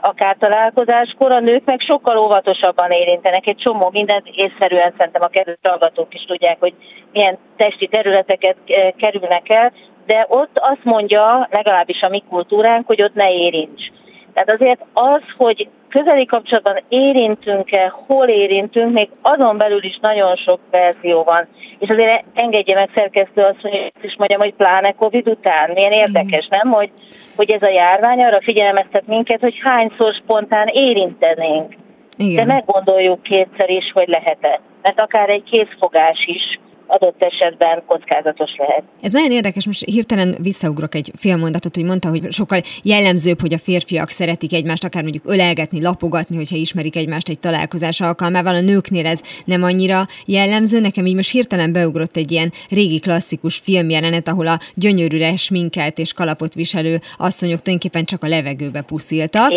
[0.02, 3.48] akár találkozáskor, a nők meg sokkal óvatosabban érintenek.
[3.48, 6.74] Egy csomó mindent észszerűen szerintem a kedves hallgatók is tudják, hogy
[7.12, 8.58] milyen testi területeket
[8.98, 9.72] kerülnek el,
[10.06, 13.92] de ott azt mondja, legalábbis a mi kultúránk, hogy ott ne érints.
[14.34, 20.60] Tehát azért az, hogy közeli kapcsolatban érintünk-e, hol érintünk, még azon belül is nagyon sok
[20.72, 21.48] verzió van.
[21.80, 25.72] És azért engedje meg szerkesztő azt, hogy is mondjam, hogy pláne Covid után.
[25.74, 26.72] Milyen érdekes, nem?
[26.72, 26.92] Hogy,
[27.36, 31.74] hogy ez a járvány arra figyelmeztet minket, hogy hányszor spontán érintenénk.
[32.18, 32.48] Igen.
[32.48, 34.60] De meggondoljuk kétszer is, hogy lehet-e.
[34.82, 36.60] Mert akár egy készfogás is
[36.94, 38.84] adott esetben kockázatos lehet.
[39.02, 43.54] Ez nagyon érdekes, most hirtelen visszaugrok egy fél mondatot, hogy mondta, hogy sokkal jellemzőbb, hogy
[43.54, 48.56] a férfiak szeretik egymást, akár mondjuk ölelgetni, lapogatni, hogyha ismerik egymást egy találkozás alkalmával.
[48.56, 50.80] A nőknél ez nem annyira jellemző.
[50.80, 56.14] Nekem így most hirtelen beugrott egy ilyen régi klasszikus filmjelenet, ahol a gyönyörűre sminkelt és
[56.14, 59.52] kalapot viselő asszonyok tulajdonképpen csak a levegőbe pusziltak.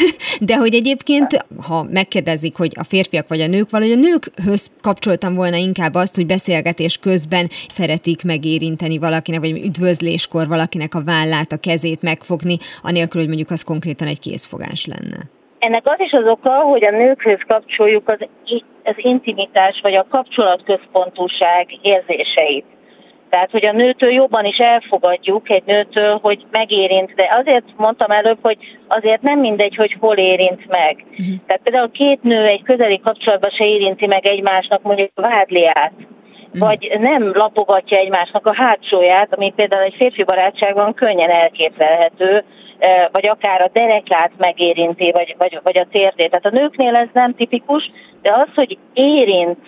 [0.40, 5.34] De hogy egyébként, ha megkérdezik, hogy a férfiak vagy a nők, valahogy a nőkhöz kapcsoltam
[5.34, 7.46] volna inkább azt, hogy beszélget beszélgetés közben
[7.78, 13.62] szeretik megérinteni valakinek, vagy üdvözléskor valakinek a vállát, a kezét megfogni, anélkül, hogy mondjuk az
[13.62, 15.20] konkrétan egy készfogás lenne.
[15.58, 18.20] Ennek az is az oka, hogy a nőkhöz kapcsoljuk az,
[18.84, 22.64] az intimitás vagy a kapcsolatközpontúság érzéseit.
[23.30, 28.38] Tehát, hogy a nőtől jobban is elfogadjuk egy nőtől, hogy megérint, de azért mondtam előbb,
[28.42, 31.04] hogy azért nem mindegy, hogy hol érint meg.
[31.10, 31.36] Uh-huh.
[31.46, 35.92] Tehát például két nő egy közeli kapcsolatban se érinti meg egymásnak mondjuk a vádliát,
[36.58, 42.44] vagy nem lapogatja egymásnak a hátsóját, ami például egy férfi barátságban könnyen elképzelhető,
[42.78, 46.30] e, vagy akár a derekát megérinti, vagy, vagy, vagy a térdét.
[46.30, 47.90] Tehát a nőknél ez nem tipikus,
[48.22, 49.58] de az, hogy érint,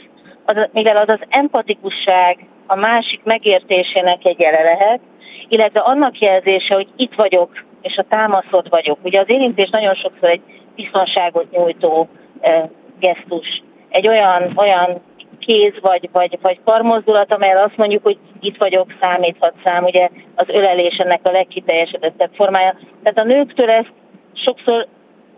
[0.44, 5.00] az, mivel az az empatikusság a másik megértésének egy jele lehet,
[5.48, 8.98] illetve annak jelzése, hogy itt vagyok, és a támaszod vagyok.
[9.02, 10.42] Ugye az érintés nagyon sokszor egy
[10.74, 12.08] biztonságot nyújtó
[12.40, 12.70] e,
[13.00, 15.02] gesztus, egy olyan, olyan
[15.46, 20.46] kéz vagy, vagy, vagy karmozdulat, amelyel azt mondjuk, hogy itt vagyok, számíthat szám, ugye az
[20.48, 22.78] ölelés ennek a legkiteljesedettebb formája.
[23.02, 23.92] Tehát a nőktől ezt
[24.32, 24.86] sokszor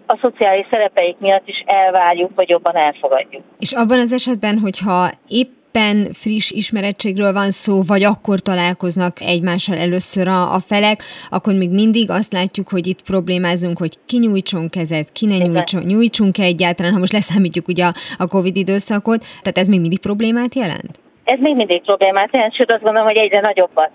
[0.06, 3.42] a szociális szerepeik miatt is elvárjuk, vagy jobban elfogadjuk.
[3.58, 9.76] És abban az esetben, hogyha épp éppen friss ismerettségről van szó, vagy akkor találkoznak egymással
[9.76, 10.98] először a, a felek,
[11.30, 15.82] akkor még mindig azt látjuk, hogy itt problémázunk, hogy ki nyújtson kezet, ki ne nyújtson,
[15.92, 20.54] nyújtsunk-e egyáltalán, ha most leszámítjuk ugye a, a Covid időszakot, tehát ez még mindig problémát
[20.54, 20.94] jelent?
[21.24, 23.90] Ez még mindig problémát jelent, sőt azt gondolom, hogy egyre nagyobbat.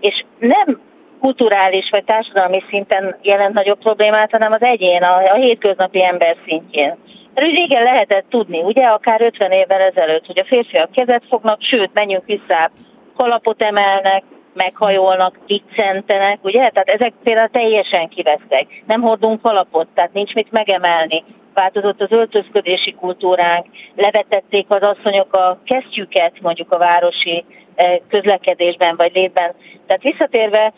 [0.00, 0.80] És nem
[1.20, 6.96] kulturális vagy társadalmi szinten jelent nagyobb problémát, hanem az egyén, a, a hétköznapi ember szintjén.
[7.38, 12.24] Régen lehetett tudni, ugye, akár 50 évvel ezelőtt, hogy a férfiak kezet fognak, sőt, menjünk
[12.24, 12.70] vissza,
[13.16, 14.22] kalapot emelnek,
[14.54, 16.70] meghajolnak, viccentenek, ugye?
[16.70, 18.66] Tehát ezek például teljesen kivesztek.
[18.86, 21.24] Nem hordunk kalapot, tehát nincs mit megemelni.
[21.54, 27.44] Változott az öltözködési kultúránk, levetették az asszonyok a kesztyüket mondjuk a városi
[28.08, 29.54] közlekedésben vagy létben.
[29.86, 30.72] Tehát visszatérve,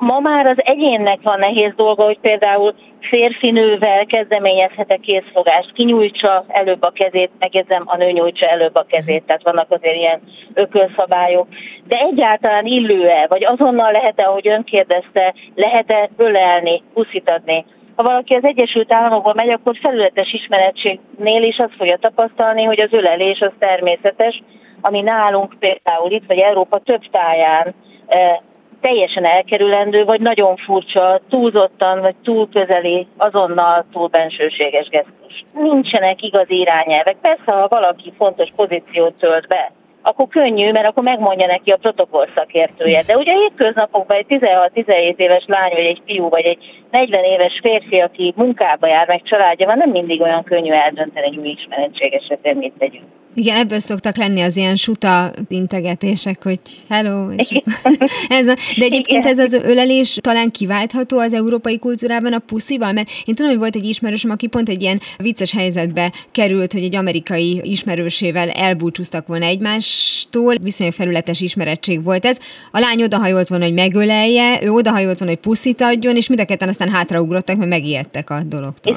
[0.00, 6.90] ma már az egyénnek van nehéz dolga, hogy például férfinővel kezdeményezhet-e készfogást, kinyújtsa előbb a
[6.90, 10.20] kezét, megjegyzem, a nő nyújtsa előbb a kezét, tehát vannak azért ilyen
[10.54, 11.46] ökölszabályok.
[11.86, 17.64] De egyáltalán illő-e, vagy azonnal lehet-e, ahogy ön kérdezte, lehet-e ölelni, puszítani?
[17.96, 22.92] Ha valaki az Egyesült Államokban megy, akkor felületes ismerettségnél is azt fogja tapasztalni, hogy az
[22.92, 24.42] ölelés az természetes,
[24.80, 27.74] ami nálunk például itt, vagy Európa több táján
[28.06, 28.36] eh,
[28.80, 35.44] teljesen elkerülendő, vagy nagyon furcsa, túlzottan, vagy túl közeli, azonnal túl bensőséges gesztus.
[35.54, 37.16] Nincsenek igazi irányelvek.
[37.20, 42.26] Persze, ha valaki fontos pozíciót tölt be, akkor könnyű, mert akkor megmondja neki a protokoll
[42.36, 43.02] szakértője.
[43.06, 47.98] De ugye hétköznapokban egy 16-17 éves lány, vagy egy fiú, vagy egy 40 éves férfi,
[47.98, 52.56] aki munkába jár, meg családja van, nem mindig olyan könnyű eldönteni egy új ismeretség esetén,
[52.56, 53.04] mit tegyünk.
[53.34, 57.30] Igen, ebből szoktak lenni az ilyen suta integetések, hogy hello.
[57.30, 57.48] És
[58.28, 63.08] ez a, de egyébként ez az ölelés talán kiváltható az európai kultúrában a puszival, mert
[63.24, 66.94] én tudom, hogy volt egy ismerősöm, aki pont egy ilyen vicces helyzetbe került, hogy egy
[66.94, 72.38] amerikai ismerősével elbúcsúztak volna egymástól, viszonylag felületes ismerettség volt ez.
[72.70, 76.44] A lány odahajolt volna, hogy megölelje, ő odahajolt volna, hogy puszit adjon, és mind a
[76.44, 78.96] ketten aztán hátraugrottak, mert megijedtek a dologtól.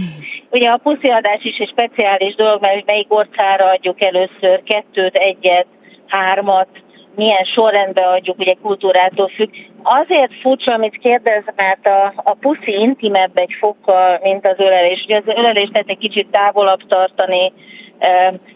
[0.56, 5.66] Ugye a pusziadás is egy speciális dolog, mert melyik orcára adjuk először, kettőt, egyet,
[6.06, 6.68] hármat,
[7.16, 9.50] milyen sorrendben adjuk, ugye kultúrától függ.
[9.82, 15.02] Azért furcsa, amit kérdez, mert a, a puszi intimebb egy fokkal, mint az ölelés.
[15.04, 17.52] Ugye az ölelés lehet egy kicsit távolabb tartani.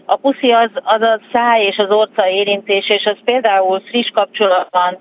[0.06, 4.98] A puszi az, az a száj és az orca érintés, és az például friss kapcsolatban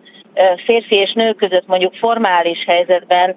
[0.66, 3.36] férfi és nő között mondjuk formális helyzetben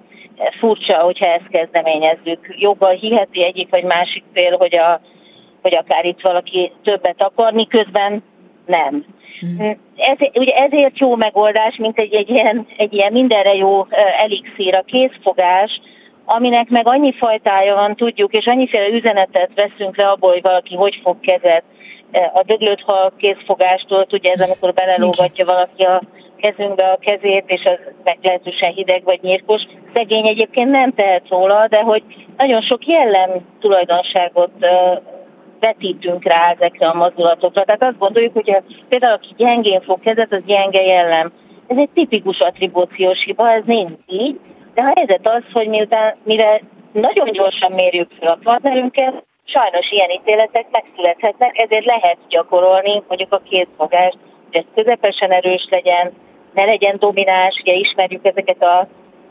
[0.59, 2.55] furcsa, hogyha ezt kezdeményezzük.
[2.57, 5.01] Joggal hiheti egyik vagy másik fél, hogy, a,
[5.61, 8.23] hogy akár itt valaki többet akar, miközben
[8.65, 9.05] nem.
[9.45, 9.69] Mm.
[9.95, 14.83] Ez, ugye ezért jó megoldás, mint egy, egy, ilyen, egy ilyen mindenre jó elixír, a
[14.85, 15.81] készfogás,
[16.25, 20.99] aminek meg annyi fajtája van, tudjuk, és annyiféle üzenetet veszünk le abból, hogy valaki hogy
[21.03, 21.63] fog kezet.
[22.11, 26.01] A döglött hal készfogástól, ugye ez amikor belelógatja valaki a
[26.41, 29.61] kezünkbe a kezét, és az meglehetősen hideg vagy nyírkos.
[29.93, 32.03] Szegény egyébként nem tehet róla, de hogy
[32.37, 34.51] nagyon sok jellem tulajdonságot
[35.59, 37.63] vetítünk rá ezekre a mozdulatokra.
[37.63, 38.57] Tehát azt gondoljuk, hogy
[38.89, 41.31] például aki gyengén fog kezet, az gyenge jellem.
[41.67, 44.39] Ez egy tipikus attribúciós hiba, ez nincs így,
[44.73, 50.09] de a helyzet az, hogy miután, mire nagyon gyorsan mérjük fel a partnerünket, sajnos ilyen
[50.09, 54.17] ítéletek megszülethetnek, ezért lehet gyakorolni mondjuk a kézfogást,
[54.51, 56.11] hogy ez közepesen erős legyen,
[56.53, 58.87] ne legyen domináns, ugye ismerjük ezeket a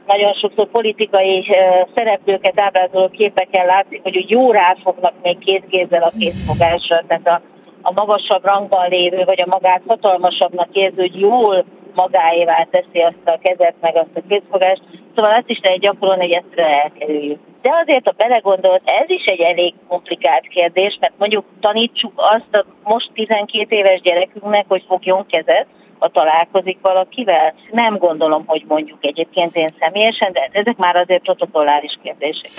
[0.07, 1.47] nagyon sokszor politikai
[1.95, 7.41] szereplőket ábrázoló képeken látszik, hogy jó ráfognak még két kézzel a kézfogásra, tehát a,
[7.83, 13.39] a magasabb rangban lévő, vagy a magát hatalmasabbnak érző, hogy jól magáévá teszi azt a
[13.43, 14.83] kezet, meg azt a kézfogást.
[15.15, 17.39] Szóval ezt is lehet gyakorolni, hogy ezt elkerüljük.
[17.63, 22.65] De azért, ha belegondolt, ez is egy elég komplikált kérdés, mert mondjuk tanítsuk azt a
[22.83, 25.67] most 12 éves gyerekünknek, hogy fogjon kezet,
[25.99, 27.55] ha találkozik valakivel.
[27.71, 32.51] Nem gondolom, hogy mondjuk egyébként én személyesen, de ezek már azért protokolláris kérdések.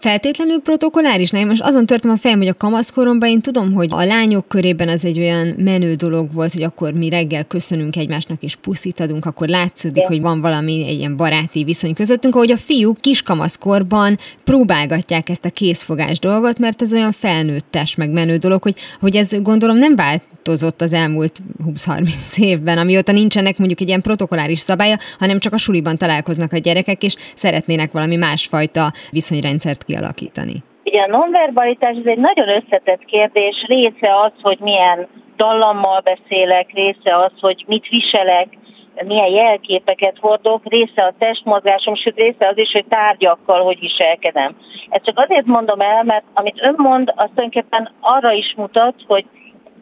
[0.00, 1.30] Feltétlenül protokolláris?
[1.30, 4.88] Nem, most azon törtem a fejem, hogy a kamaszkoromban én tudom, hogy a lányok körében
[4.88, 9.24] az egy olyan menő dolog volt, hogy akkor mi reggel köszönünk egymásnak és puszit adunk,
[9.24, 15.28] akkor látszódik, hogy van valami egy ilyen baráti viszony közöttünk, ahogy a fiúk kiskamaszkorban próbálgatják
[15.28, 19.76] ezt a készfogás dolgot, mert ez olyan felnőttes, meg menő dolog, hogy, hogy ez gondolom
[19.76, 25.38] nem változott az elmúlt 20-30 évben, évben, amióta nincsenek mondjuk egy ilyen protokoláris szabálya, hanem
[25.38, 30.56] csak a suliban találkoznak a gyerekek, és szeretnének valami másfajta viszonyrendszert kialakítani.
[30.84, 37.12] Ugye a nonverbalitás ez egy nagyon összetett kérdés, része az, hogy milyen dallammal beszélek, része
[37.24, 38.48] az, hogy mit viselek,
[39.06, 44.56] milyen jelképeket hordok, része a testmozgásom, sőt része az is, hogy tárgyakkal hogy viselkedem.
[44.88, 49.24] Ezt csak azért mondom el, mert amit ön mond, az tulajdonképpen arra is mutat, hogy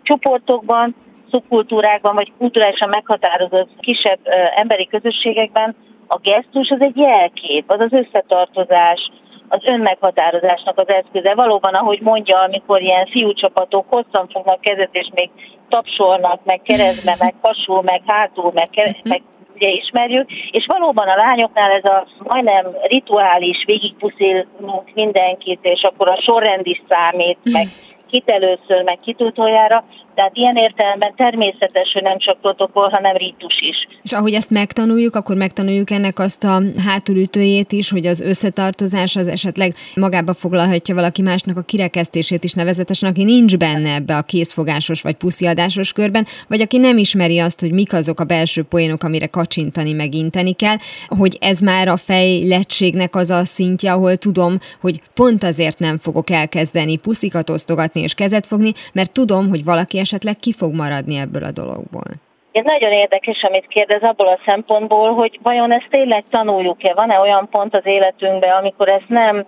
[0.03, 0.95] csoportokban
[1.31, 4.19] szubkultúrákban, vagy kulturálisan meghatározott kisebb
[4.55, 5.77] emberi közösségekben
[6.09, 9.11] a gesztus az egy jelkép, az az összetartozás,
[9.49, 11.35] az önmeghatározásnak az eszköze.
[11.35, 15.31] Valóban, ahogy mondja, amikor ilyen fiúcsapatok hosszan fognak kezet, és még
[15.69, 19.23] tapsolnak, meg keresztbe, meg pasul, meg hátul, meg, kere- meg
[19.55, 26.21] ugye ismerjük, és valóban a lányoknál ez a majdnem rituális, végigpuszilunk mindenkit, és akkor a
[26.21, 27.67] sorrend is számít, meg
[28.11, 29.85] kit először, meg kit utoljára,
[30.17, 33.89] Tehát ilyen értelemben természetes, hogy nem csak protokoll, hanem rítus is.
[34.03, 39.29] És ahogy ezt megtanuljuk, akkor megtanuljuk ennek azt a hátulütőjét is, hogy az összetartozás az
[39.29, 45.03] esetleg magába foglalhatja valaki másnak a kirekesztését is nevezetesen, aki nincs benne ebbe a készfogásos
[45.03, 49.27] vagy pusziadásos körben, vagy aki nem ismeri azt, hogy mik azok a belső poénok, amire
[49.27, 55.43] kacsintani, meginteni kell, hogy ez már a fejlettségnek az a szintje, ahol tudom, hogy pont
[55.43, 60.53] azért nem fogok elkezdeni puszikat osztogatni és kezet fogni, mert tudom, hogy valaki esetleg ki
[60.61, 62.09] fog maradni ebből a dologból.
[62.53, 66.95] Ez nagyon érdekes, amit kérdez abból a szempontból, hogy vajon ezt tényleg tanuljuk-e?
[66.95, 69.47] Van-e olyan pont az életünkben, amikor ezt nem,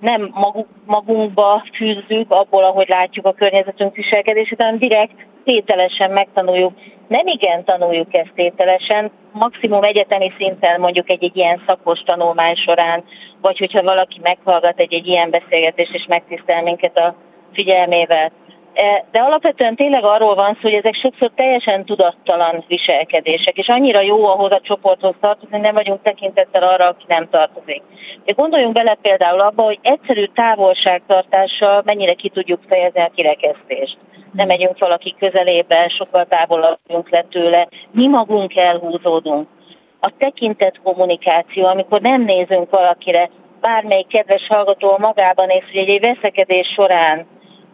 [0.00, 0.34] nem
[0.86, 6.72] magunkba fűzzük, abból, ahogy látjuk a környezetünk viselkedését, hanem direkt tételesen megtanuljuk.
[7.08, 13.04] Nem igen tanuljuk ezt tételesen, maximum egyetemi szinten mondjuk egy, egy ilyen szakos tanulmány során,
[13.40, 17.14] vagy hogyha valaki meghallgat egy, egy ilyen beszélgetést és megtisztel minket a
[17.52, 18.32] figyelmével.
[18.74, 24.00] E, de alapvetően tényleg arról van szó, hogy ezek sokszor teljesen tudattalan viselkedések, és annyira
[24.00, 27.82] jó ahhoz a csoporthoz tartozni, hogy nem vagyunk tekintettel arra, aki nem tartozik.
[28.24, 33.96] De gondoljunk bele például abba, hogy egyszerű távolságtartással mennyire ki tudjuk fejezni a kirekesztést.
[34.32, 36.78] Nem megyünk valaki közelébe, sokkal távolabb
[37.10, 39.48] le tőle, mi magunk elhúzódunk.
[40.00, 46.66] A tekintet kommunikáció, amikor nem nézünk valakire, bármelyik kedves hallgató magában néz, hogy egy veszekedés
[46.74, 47.26] során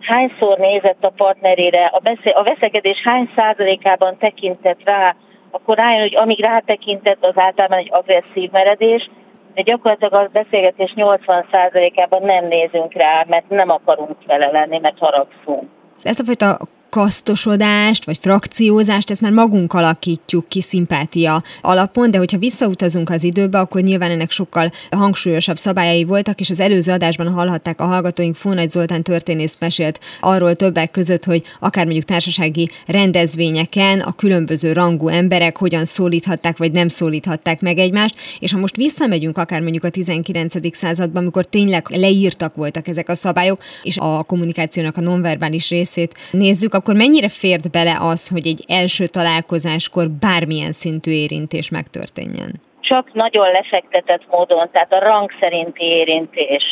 [0.06, 5.16] hányszor nézett a partnerére, a, beszél, a veszekedés hány százalékában tekintett rá,
[5.50, 9.10] akkor rájön, hogy amíg rátekintett, az általában egy agresszív meredés,
[9.54, 14.98] de gyakorlatilag a beszélgetés 80 százalékában nem nézünk rá, mert nem akarunk vele lenni, mert
[14.98, 15.70] haragszunk.
[16.02, 16.58] Ezt a fajta
[16.96, 23.58] kasztosodást, vagy frakciózást, ezt már magunk alakítjuk ki szimpátia alapon, de hogyha visszautazunk az időbe,
[23.58, 28.70] akkor nyilván ennek sokkal hangsúlyosabb szabályai voltak, és az előző adásban hallhatták a hallgatóink, Fónagy
[28.70, 35.56] Zoltán történész mesélt arról többek között, hogy akár mondjuk társasági rendezvényeken a különböző rangú emberek
[35.56, 40.76] hogyan szólíthatták, vagy nem szólíthatták meg egymást, és ha most visszamegyünk akár mondjuk a 19.
[40.76, 46.74] században, amikor tényleg leírtak voltak ezek a szabályok, és a kommunikációnak a nonverbális részét nézzük,
[46.74, 52.50] akkor mennyire fért bele az, hogy egy első találkozáskor bármilyen szintű érintés megtörténjen?
[52.80, 56.64] Csak nagyon lefektetett módon, tehát a rang szerinti érintés,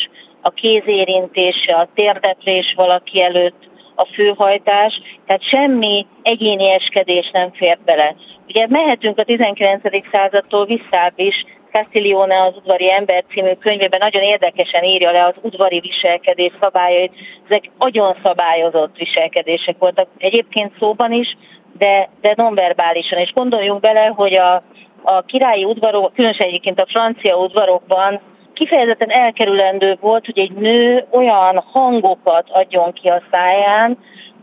[0.43, 4.93] a kézérintése, a térdeplés valaki előtt, a főhajtás,
[5.27, 8.15] tehát semmi egyéni eskedés nem fér bele.
[8.49, 9.83] Ugye mehetünk a 19.
[10.13, 11.45] századtól visszább is,
[11.77, 17.13] Castiglione az udvari ember című könyvében nagyon érdekesen írja le az udvari viselkedés szabályait.
[17.49, 21.37] Ezek nagyon szabályozott viselkedések voltak egyébként szóban is,
[21.79, 23.19] de, de nonverbálisan.
[23.19, 24.63] És gondoljunk bele, hogy a,
[25.03, 28.21] a királyi udvarok, különösen egyébként a francia udvarokban
[28.53, 33.99] kifejezetten elkerülendő volt, hogy egy nő olyan hangokat adjon ki a száján,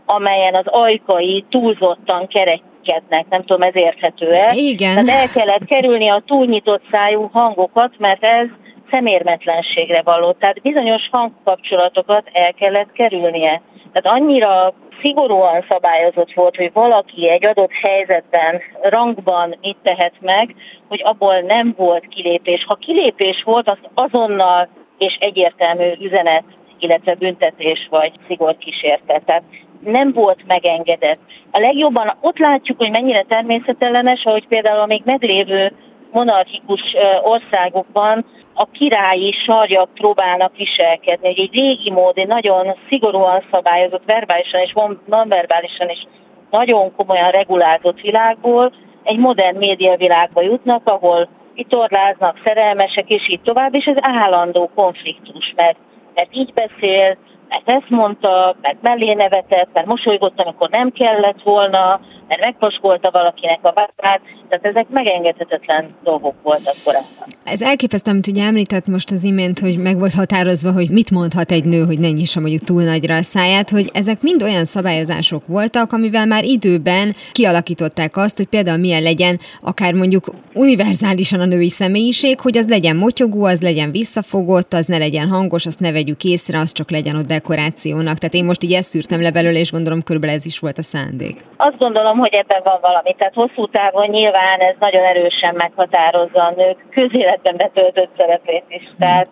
[0.06, 4.52] amelyen az ajkai túlzottan kerek, kednek, nem tudom, ez érthető-e.
[4.54, 5.04] Igen.
[5.04, 8.46] Tehát el kellett kerülni a túlnyitott szájú hangokat, mert ez
[8.90, 10.32] szemérmetlenségre való.
[10.32, 13.62] Tehát bizonyos hangkapcsolatokat el kellett kerülnie.
[13.92, 20.54] Tehát annyira szigorúan szabályozott volt, hogy valaki egy adott helyzetben, rangban mit tehet meg,
[20.88, 22.64] hogy abból nem volt kilépés.
[22.66, 24.68] Ha kilépés volt, az azonnal
[24.98, 26.44] és egyértelmű üzenet,
[26.78, 29.22] illetve büntetés vagy szigor kísérte.
[29.26, 29.42] Tehát
[29.84, 31.18] nem volt megengedett.
[31.50, 35.72] A legjobban ott látjuk, hogy mennyire természetellenes, ahogy például a még meglévő
[36.12, 36.80] monarchikus
[37.22, 38.24] országokban
[38.54, 41.26] a királyi sarjak próbálnak viselkedni.
[41.28, 44.72] Hogy egy régi mód, egy nagyon szigorúan szabályozott, verbálisan és
[45.06, 46.06] nonverbálisan is
[46.50, 48.72] nagyon komolyan regulázott világból
[49.02, 55.76] egy modern médiavilágba jutnak, ahol vitorláznak, szerelmesek, és így tovább, és ez állandó konfliktus, mert,
[56.14, 57.16] mert így beszél,
[57.52, 62.00] mert ezt mondta, mert mellé nevetett, mert mosolygott, amikor nem kellett volna,
[62.32, 67.28] mert megpaskolta valakinek a vállát, tehát ezek megengedhetetlen dolgok voltak korábban.
[67.44, 71.50] Ez elképesztő, amit ugye említett most az imént, hogy meg volt határozva, hogy mit mondhat
[71.50, 75.46] egy nő, hogy ne nyissa mondjuk túl nagyra a száját, hogy ezek mind olyan szabályozások
[75.46, 80.24] voltak, amivel már időben kialakították azt, hogy például milyen legyen akár mondjuk
[80.54, 85.66] univerzálisan a női személyiség, hogy az legyen motyogó, az legyen visszafogott, az ne legyen hangos,
[85.66, 88.18] azt ne vegyük észre, az csak legyen ott dekorációnak.
[88.18, 90.82] Tehát én most így ezt szűrtem le belőle, és gondolom körülbelül ez is volt a
[90.82, 91.36] szándék.
[91.56, 93.14] Azt gondolom, hogy ebben van valami.
[93.18, 98.84] Tehát hosszú távon nyilván ez nagyon erősen meghatározza a nők közéletben betöltött szerepét is.
[98.84, 98.96] Hmm.
[98.98, 99.30] Tehát,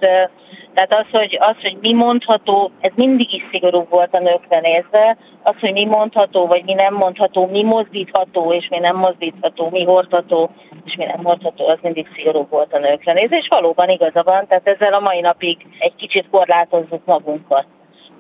[0.75, 5.17] tehát az, hogy, az, hogy mi mondható, ez mindig is szigorú volt a nőkre nézve,
[5.43, 9.85] az, hogy mi mondható, vagy mi nem mondható, mi mozdítható, és mi nem mozdítható, mi
[9.85, 10.51] hordható,
[10.85, 14.47] és mi nem hordható, az mindig szigorú volt a nőkre nézve, és valóban igaza van,
[14.47, 17.67] tehát ezzel a mai napig egy kicsit korlátozzuk magunkat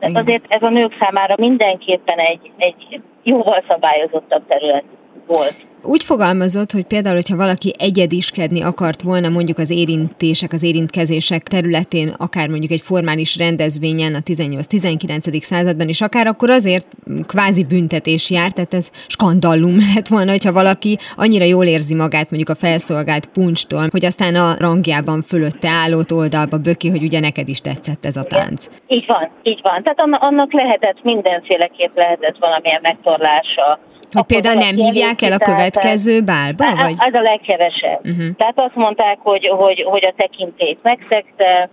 [0.00, 4.84] Tehát azért ez a nők számára mindenképpen egy, egy jóval szabályozottabb terület
[5.26, 5.68] volt.
[5.82, 12.08] Úgy fogalmazott, hogy például, hogyha valaki egyediskedni akart volna mondjuk az érintések, az érintkezések területén,
[12.18, 15.40] akár mondjuk egy formális rendezvényen a 18-19.
[15.42, 16.86] században is, akár akkor azért
[17.26, 22.56] kvázi büntetés jár, tehát ez skandallum lehet volna, hogyha valaki annyira jól érzi magát mondjuk
[22.56, 27.60] a felszolgált puncstól, hogy aztán a rangjában fölötte állott oldalba böki, hogy ugye neked is
[27.60, 28.66] tetszett ez a tánc.
[28.86, 29.82] Így van, így van.
[29.82, 33.78] Tehát annak lehetett mindenféleképp lehetett valamilyen megtorlása
[34.12, 36.64] hogy például nem hívják el a következő bálba?
[36.82, 36.94] Vagy?
[36.98, 38.00] Ez a legkevesebb.
[38.04, 38.36] Uh-huh.
[38.36, 41.70] Tehát azt mondták, hogy, hogy, hogy a tekintét megszegte,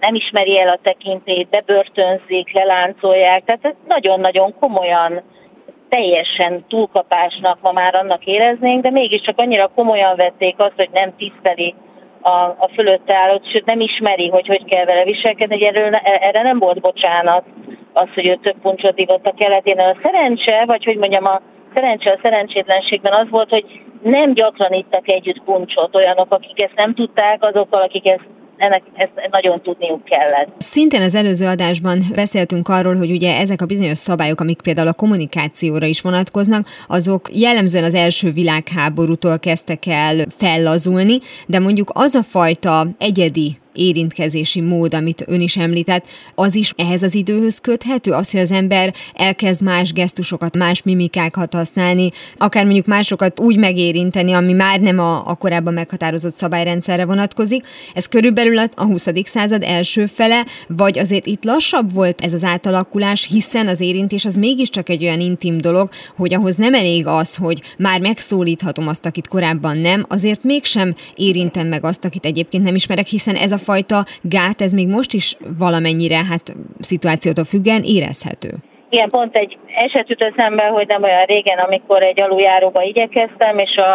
[0.00, 3.44] nem ismeri el a tekintét, bebörtönzik, leláncolják.
[3.44, 5.22] Tehát ez nagyon-nagyon komolyan,
[5.88, 11.74] teljesen túlkapásnak ma már annak éreznénk, de mégiscsak annyira komolyan vették azt, hogy nem tiszteli
[12.20, 16.42] a, a fölötte állott, sőt nem ismeri, hogy hogy kell vele viselkedni, hogy erről, erre
[16.42, 17.44] nem volt bocsánat
[17.92, 19.78] az, hogy ő több puncsot ivott a keletén.
[19.78, 21.40] A szerencse, vagy hogy mondjam, a,
[21.74, 23.64] szerencse a szerencsétlenségben az volt, hogy
[24.02, 28.26] nem gyakran ittak együtt puncsot olyanok, akik ezt nem tudták, azokkal, akik ezt
[28.60, 30.48] ennek ezt nagyon tudniuk kellett.
[30.58, 34.92] Szintén az előző adásban beszéltünk arról, hogy ugye ezek a bizonyos szabályok, amik például a
[34.92, 42.22] kommunikációra is vonatkoznak, azok jellemzően az első világháborútól kezdtek el fellazulni, de mondjuk az a
[42.22, 46.04] fajta egyedi érintkezési mód, amit ön is említett,
[46.34, 48.12] az is ehhez az időhöz köthető?
[48.12, 54.32] Az, hogy az ember elkezd más gesztusokat, más mimikákat használni, akár mondjuk másokat úgy megérinteni,
[54.32, 57.64] ami már nem a, a korábban meghatározott szabályrendszerre vonatkozik.
[57.94, 59.06] Ez körülbelül a 20.
[59.24, 64.36] század első fele, vagy azért itt lassabb volt ez az átalakulás, hiszen az érintés az
[64.36, 69.28] mégiscsak egy olyan intim dolog, hogy ahhoz nem elég az, hogy már megszólíthatom azt, akit
[69.28, 73.98] korábban nem, azért mégsem érintem meg azt, akit egyébként nem ismerek, hiszen ez a fajta
[74.36, 75.28] gát, ez még most is
[75.64, 76.44] valamennyire, hát
[76.90, 78.50] szituációtól függen érezhető.
[78.94, 79.52] Igen, pont egy
[79.86, 83.92] eset jut eszembe, hogy nem olyan régen, amikor egy aluljáróba igyekeztem, és a,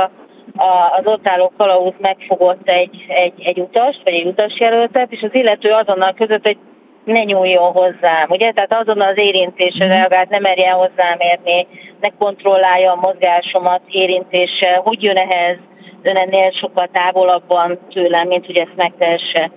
[0.67, 5.33] a, az ott álló kalauz megfogott egy, egy, egy utast, vagy egy utasjelöltet, és az
[5.33, 6.57] illető azonnal között, hogy
[7.03, 8.51] ne nyúljon hozzám, ugye?
[8.51, 9.93] Tehát azonnal az érintésre mhm.
[9.95, 11.67] reagált, ne merjen hozzám érni,
[12.01, 15.57] ne kontrollálja a mozgásomat érintése, hogy jön ehhez,
[16.07, 19.51] ön ennél sokkal távolabban tőlem, mint hogy ezt megtehesse.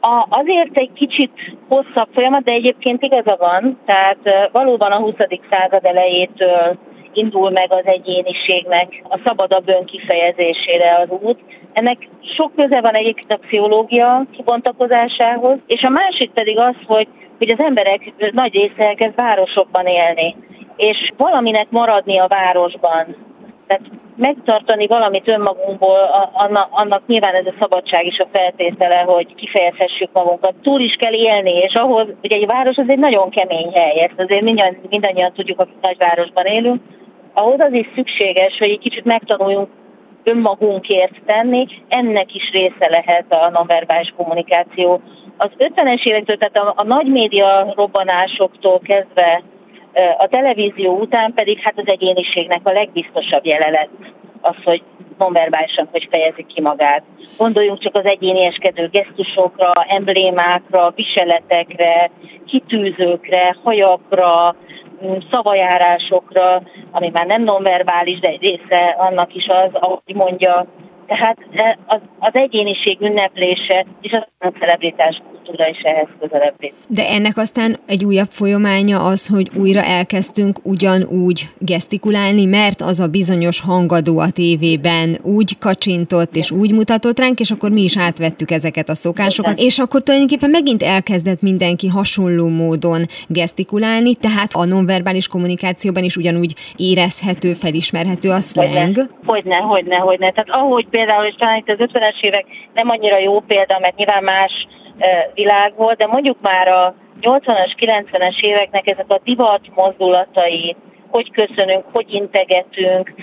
[0.00, 5.14] A, azért egy kicsit hosszabb folyamat, de egyébként igaza van, tehát valóban a 20.
[5.50, 6.78] század elejétől
[7.12, 11.40] indul meg az egyéniségnek a szabadabb önkifejezésére az út.
[11.72, 17.08] Ennek sok köze van egyébként a pszichológia kibontakozásához, és a másik pedig az, hogy,
[17.38, 20.36] hogy az emberek nagy része elkezd városokban élni,
[20.76, 23.16] és valaminek maradni a városban,
[23.68, 23.84] tehát
[24.16, 30.54] megtartani valamit önmagunkból, annak, annak nyilván ez a szabadság is a feltétele, hogy kifejezhessük magunkat.
[30.62, 34.20] Túl is kell élni, és ahhoz, ugye egy város az egy nagyon kemény hely, ezt
[34.20, 36.80] azért mindannyian, mindannyian tudjuk, akik nagyvárosban élünk,
[37.34, 39.68] ahhoz az is szükséges, hogy egy kicsit megtanuljunk
[40.24, 45.00] önmagunkért tenni, ennek is része lehet a nonverbális kommunikáció.
[45.36, 49.42] Az 50-es évektől, tehát a, a nagy média robbanásoktól kezdve
[50.18, 54.82] a televízió után pedig hát az egyéniségnek a legbiztosabb jele lett az, hogy
[55.18, 57.02] nonverbálisan hogy fejezik ki magát.
[57.38, 62.10] Gondoljunk csak az egyénieskedő gesztusokra, emblémákra, viseletekre,
[62.46, 64.56] kitűzőkre, hajakra,
[65.04, 70.66] mm, szavajárásokra, ami már nem nonverbális, de egy része annak is az, ahogy mondja.
[71.08, 76.54] Tehát e, az, az egyéniség ünneplése és a celebritás kultúra is ehhez közelebb
[76.86, 83.08] De ennek aztán egy újabb folyamánya az, hogy újra elkezdtünk ugyanúgy gesztikulálni, mert az a
[83.08, 88.50] bizonyos hangadó a tévében úgy kacsintott és úgy mutatott ránk, és akkor mi is átvettük
[88.50, 89.66] ezeket a szokásokat, Igen.
[89.66, 96.54] és akkor tulajdonképpen megint elkezdett mindenki hasonló módon gesztikulálni, tehát a nonverbális kommunikációban is ugyanúgy
[96.76, 98.96] érezhető, felismerhető a slang.
[99.26, 99.96] Hogyne, hogyne.
[99.96, 100.32] hogyne.
[100.32, 104.22] Tehát ahogy például, és talán itt az 50-es évek nem annyira jó példa, mert nyilván
[104.22, 104.52] más
[105.34, 110.76] világ volt, de mondjuk már a 80-as, 90-es éveknek ezek a divat mozdulatai,
[111.10, 113.14] hogy köszönünk, hogy integetünk.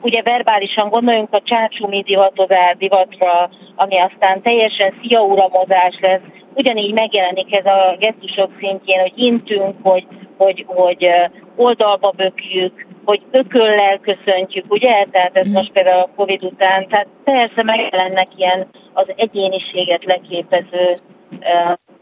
[0.00, 7.66] Ugye verbálisan gondoljunk a csácsumi divatozár divatra, ami aztán teljesen sziauramozás lesz, ugyanígy megjelenik ez
[7.66, 11.08] a gesztusok szintjén, hogy intünk, hogy, hogy, hogy
[11.56, 15.06] oldalba bökjük, hogy ököllel köszöntjük, ugye?
[15.10, 15.56] Tehát ez mhm.
[15.56, 16.86] most például a Covid után.
[16.88, 20.96] Tehát persze megjelennek ilyen az egyéniséget leképező,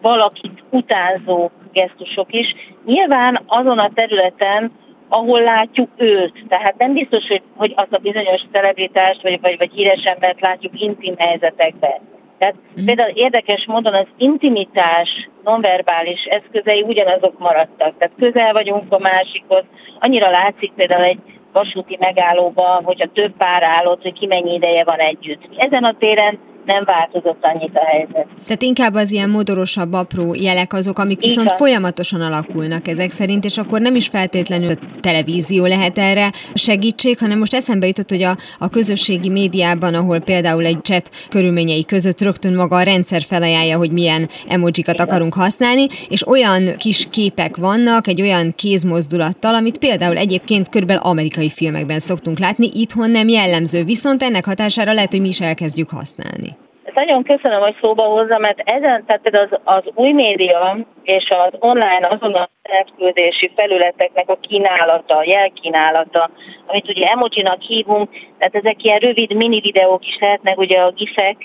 [0.00, 2.46] valakit utánzó gesztusok is.
[2.84, 4.72] Nyilván azon a területen,
[5.08, 6.44] ahol látjuk őt.
[6.48, 10.80] Tehát nem biztos, hogy, hogy azt a bizonyos celebritást vagy, vagy, vagy híres embert látjuk
[10.80, 12.00] intim helyzetekben.
[12.44, 12.84] Tehát mm.
[12.84, 15.08] például érdekes módon az intimitás
[15.44, 17.98] nonverbális eszközei ugyanazok maradtak.
[17.98, 19.64] Tehát közel vagyunk a másikhoz.
[19.98, 21.18] Annyira látszik például egy
[21.52, 25.42] vasúti megállóban, hogyha több pár állott, hogy ki mennyi ideje van együtt.
[25.56, 28.26] Ezen a téren nem változott annyit a helyzet.
[28.46, 31.56] Tehát inkább az ilyen modorosabb, apró jelek azok, amik viszont Igen.
[31.56, 37.38] folyamatosan alakulnak ezek szerint, és akkor nem is feltétlenül a televízió lehet erre segítség, hanem
[37.38, 42.54] most eszembe jutott, hogy a, a közösségi médiában, ahol például egy chat körülményei között rögtön
[42.54, 45.06] maga a rendszer felajánlja, hogy milyen emojikat Igen.
[45.06, 51.50] akarunk használni, és olyan kis képek vannak, egy olyan kézmozdulattal, amit például egyébként körülbelül amerikai
[51.50, 56.53] filmekben szoktunk látni, itthon nem jellemző, viszont ennek hatására lehet, hogy mi is elkezdjük használni.
[56.94, 62.08] Nagyon köszönöm, hogy szóba hozza, mert ezen, tehát az, az új média és az online
[62.10, 66.30] azonnal elküldési felületeknek a kínálata, a jelkínálata,
[66.66, 71.36] amit ugye emojinak hívunk, tehát ezek ilyen rövid mini videók is lehetnek, ugye a gifek,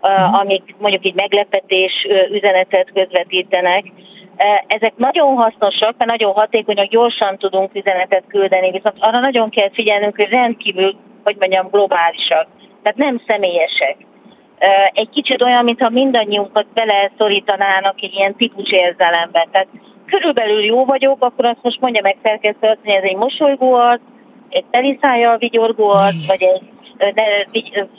[0.00, 0.34] mhm.
[0.34, 3.84] amik mondjuk egy meglepetés üzenetet közvetítenek,
[4.66, 10.16] ezek nagyon hasznosak, mert nagyon hatékonyak, gyorsan tudunk üzenetet küldeni, viszont arra nagyon kell figyelnünk,
[10.16, 12.46] hogy rendkívül, hogy mondjam, globálisak.
[12.82, 13.96] Tehát nem személyesek
[14.92, 19.48] egy kicsit olyan, mintha mindannyiunkat beleszorítanának egy ilyen típus érzelembe.
[19.52, 19.68] Tehát
[20.06, 24.00] körülbelül jó vagyok, akkor azt most mondja meg szerkesztő, hogy ez egy mosolygó arc,
[24.48, 26.62] egy teliszájjal vigyorgó arc, vagy egy
[26.98, 27.24] ne,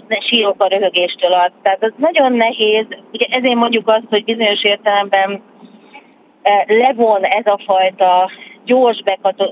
[0.08, 1.54] ne sírok a röhögéstől arc.
[1.62, 5.42] Tehát az nagyon nehéz, ugye ezért mondjuk azt, hogy bizonyos értelemben
[6.66, 8.30] levon ez a fajta
[8.70, 9.04] gyors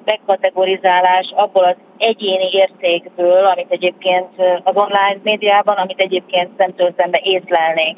[0.03, 4.29] bekategorizálás abból az egyéni értékből, amit egyébként
[4.63, 7.97] az online médiában, amit egyébként szemtől szembe észlelnénk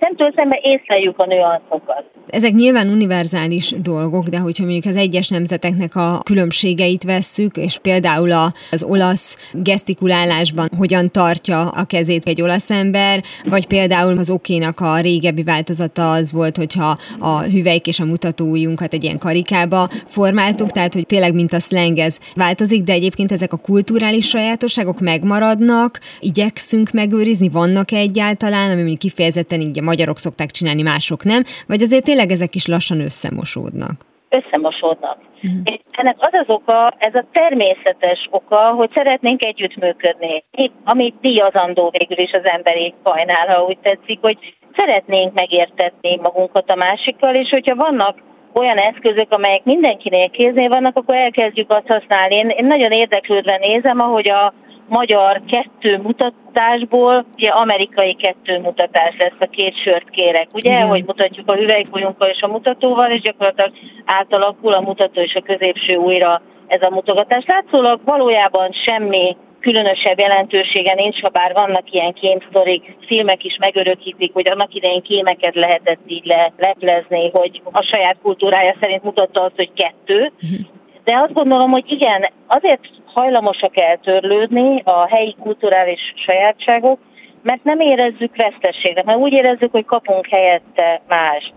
[0.00, 2.04] szemtől szembe észleljük a nüanszokat.
[2.34, 8.32] Ezek nyilván univerzális dolgok, de hogyha mondjuk az egyes nemzeteknek a különbségeit vesszük, és például
[8.70, 15.00] az olasz gesztikulálásban hogyan tartja a kezét egy olasz ember, vagy például az okénak a
[15.00, 20.94] régebbi változata az volt, hogyha a hüvelyk és a mutatóujjunkat egy ilyen karikába formáltuk, tehát
[20.94, 26.90] hogy tényleg mint a slang ez változik, de egyébként ezek a kulturális sajátosságok megmaradnak, igyekszünk
[26.90, 32.04] megőrizni, vannak egyáltalán, ami mondjuk kifejezetten így a magyarok szokták csinálni, mások nem, vagy azért
[32.04, 33.96] tényleg ezek is lassan összemosódnak?
[34.28, 35.18] Összemosódnak.
[35.18, 35.60] Uh-huh.
[35.64, 40.44] És ennek az az oka, ez a természetes oka, hogy szeretnénk együttműködni,
[40.84, 44.38] ami díjazandó végül is az emberi fajnál, ha úgy tetszik, hogy
[44.76, 48.16] szeretnénk megértetni magunkat a másikkal, és hogyha vannak
[48.54, 52.34] olyan eszközök, amelyek mindenkinél kéznél vannak, akkor elkezdjük azt használni.
[52.34, 54.52] Én, én nagyon érdeklődve nézem, ahogy a
[54.88, 60.88] magyar kettő mutatásból, ugye amerikai kettő mutatás lesz a két sört kérek, ugye, Igen.
[60.88, 63.72] hogy mutatjuk a hüvelykujjunkkal és a mutatóval, és gyakorlatilag
[64.04, 67.44] átalakul a mutató és a középső újra ez a mutogatás.
[67.46, 74.50] Látszólag valójában semmi különösebb jelentősége nincs, ha bár vannak ilyen kémsztorik, filmek is megörökítik, hogy
[74.50, 79.70] annak idején kémeket lehetett így le, leplezni, hogy a saját kultúrája szerint mutatta azt, hogy
[79.74, 80.32] kettő.
[80.40, 80.62] Mhm.
[81.04, 82.80] De azt gondolom, hogy igen, azért
[83.14, 86.98] hajlamosak eltörlődni a helyi kulturális sajátságok,
[87.42, 91.52] mert nem érezzük vesztességnek, mert úgy érezzük, hogy kapunk helyette más.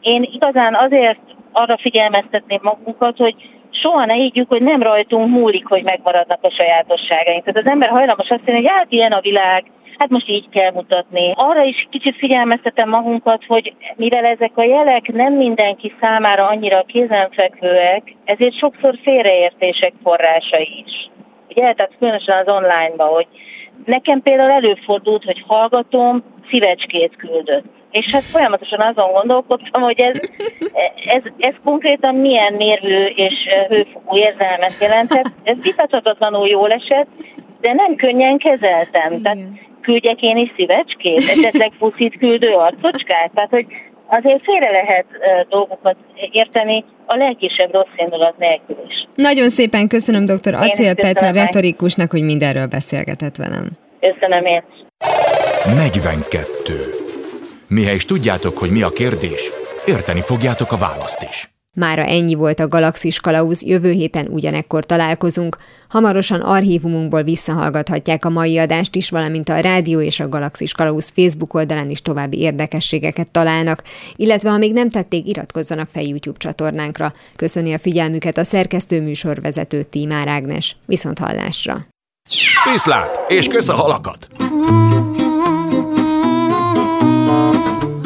[0.00, 1.20] Én igazán azért
[1.52, 3.34] arra figyelmeztetném magunkat, hogy
[3.70, 7.44] soha ne higgyük, hogy nem rajtunk múlik, hogy megmaradnak a sajátosságaink.
[7.44, 9.64] Tehát az ember hajlamos azt mondani, hogy hát ilyen a világ,
[9.98, 11.32] hát most így kell mutatni.
[11.34, 18.14] Arra is kicsit figyelmeztetem magunkat, hogy mivel ezek a jelek nem mindenki számára annyira kézenfekvőek,
[18.24, 21.10] ezért sokszor félreértések forrásai is.
[21.48, 23.26] Ugye, tehát különösen az online-ban, hogy
[23.84, 27.64] nekem például előfordult, hogy hallgatom, szívecskét küldött.
[27.90, 30.20] És hát folyamatosan azon gondolkodtam, hogy ez,
[31.06, 33.34] ez, ez konkrétan milyen mérvű és
[33.68, 35.32] hőfokú érzelmet jelentett.
[35.44, 37.08] Ez vitathatatlanul jól esett,
[37.60, 39.22] de nem könnyen kezeltem.
[39.22, 39.38] Tehát
[39.88, 43.66] küldjek én is szívecskét, esetleg puszit küldő arcocskát, tehát hogy
[44.06, 45.06] azért félre lehet
[45.48, 45.96] dolgokat
[46.30, 48.94] érteni a legkisebb rossz indulat nélkül is.
[49.14, 50.54] Nagyon szépen köszönöm dr.
[50.54, 53.66] Acél Petra retorikusnak, hogy mindenről beszélgetett velem.
[54.00, 54.62] Köszönöm én.
[55.74, 56.72] 42.
[57.68, 59.50] Mihez is tudjátok, hogy mi a kérdés,
[59.86, 61.50] érteni fogjátok a választ is.
[61.76, 65.56] Mára ennyi volt a Galaxis Kalauz, jövő héten ugyanekkor találkozunk.
[65.88, 71.54] Hamarosan archívumunkból visszahallgathatják a mai adást is, valamint a Rádió és a Galaxis Kalauz Facebook
[71.54, 73.82] oldalán is további érdekességeket találnak,
[74.16, 77.12] illetve ha még nem tették, iratkozzanak fel YouTube csatornánkra.
[77.36, 80.76] Köszöni a figyelmüket a szerkesztő műsorvezető Tímár Ágnes.
[80.86, 81.86] Viszont hallásra!
[82.72, 84.28] Viszlát, és kösz a halakat!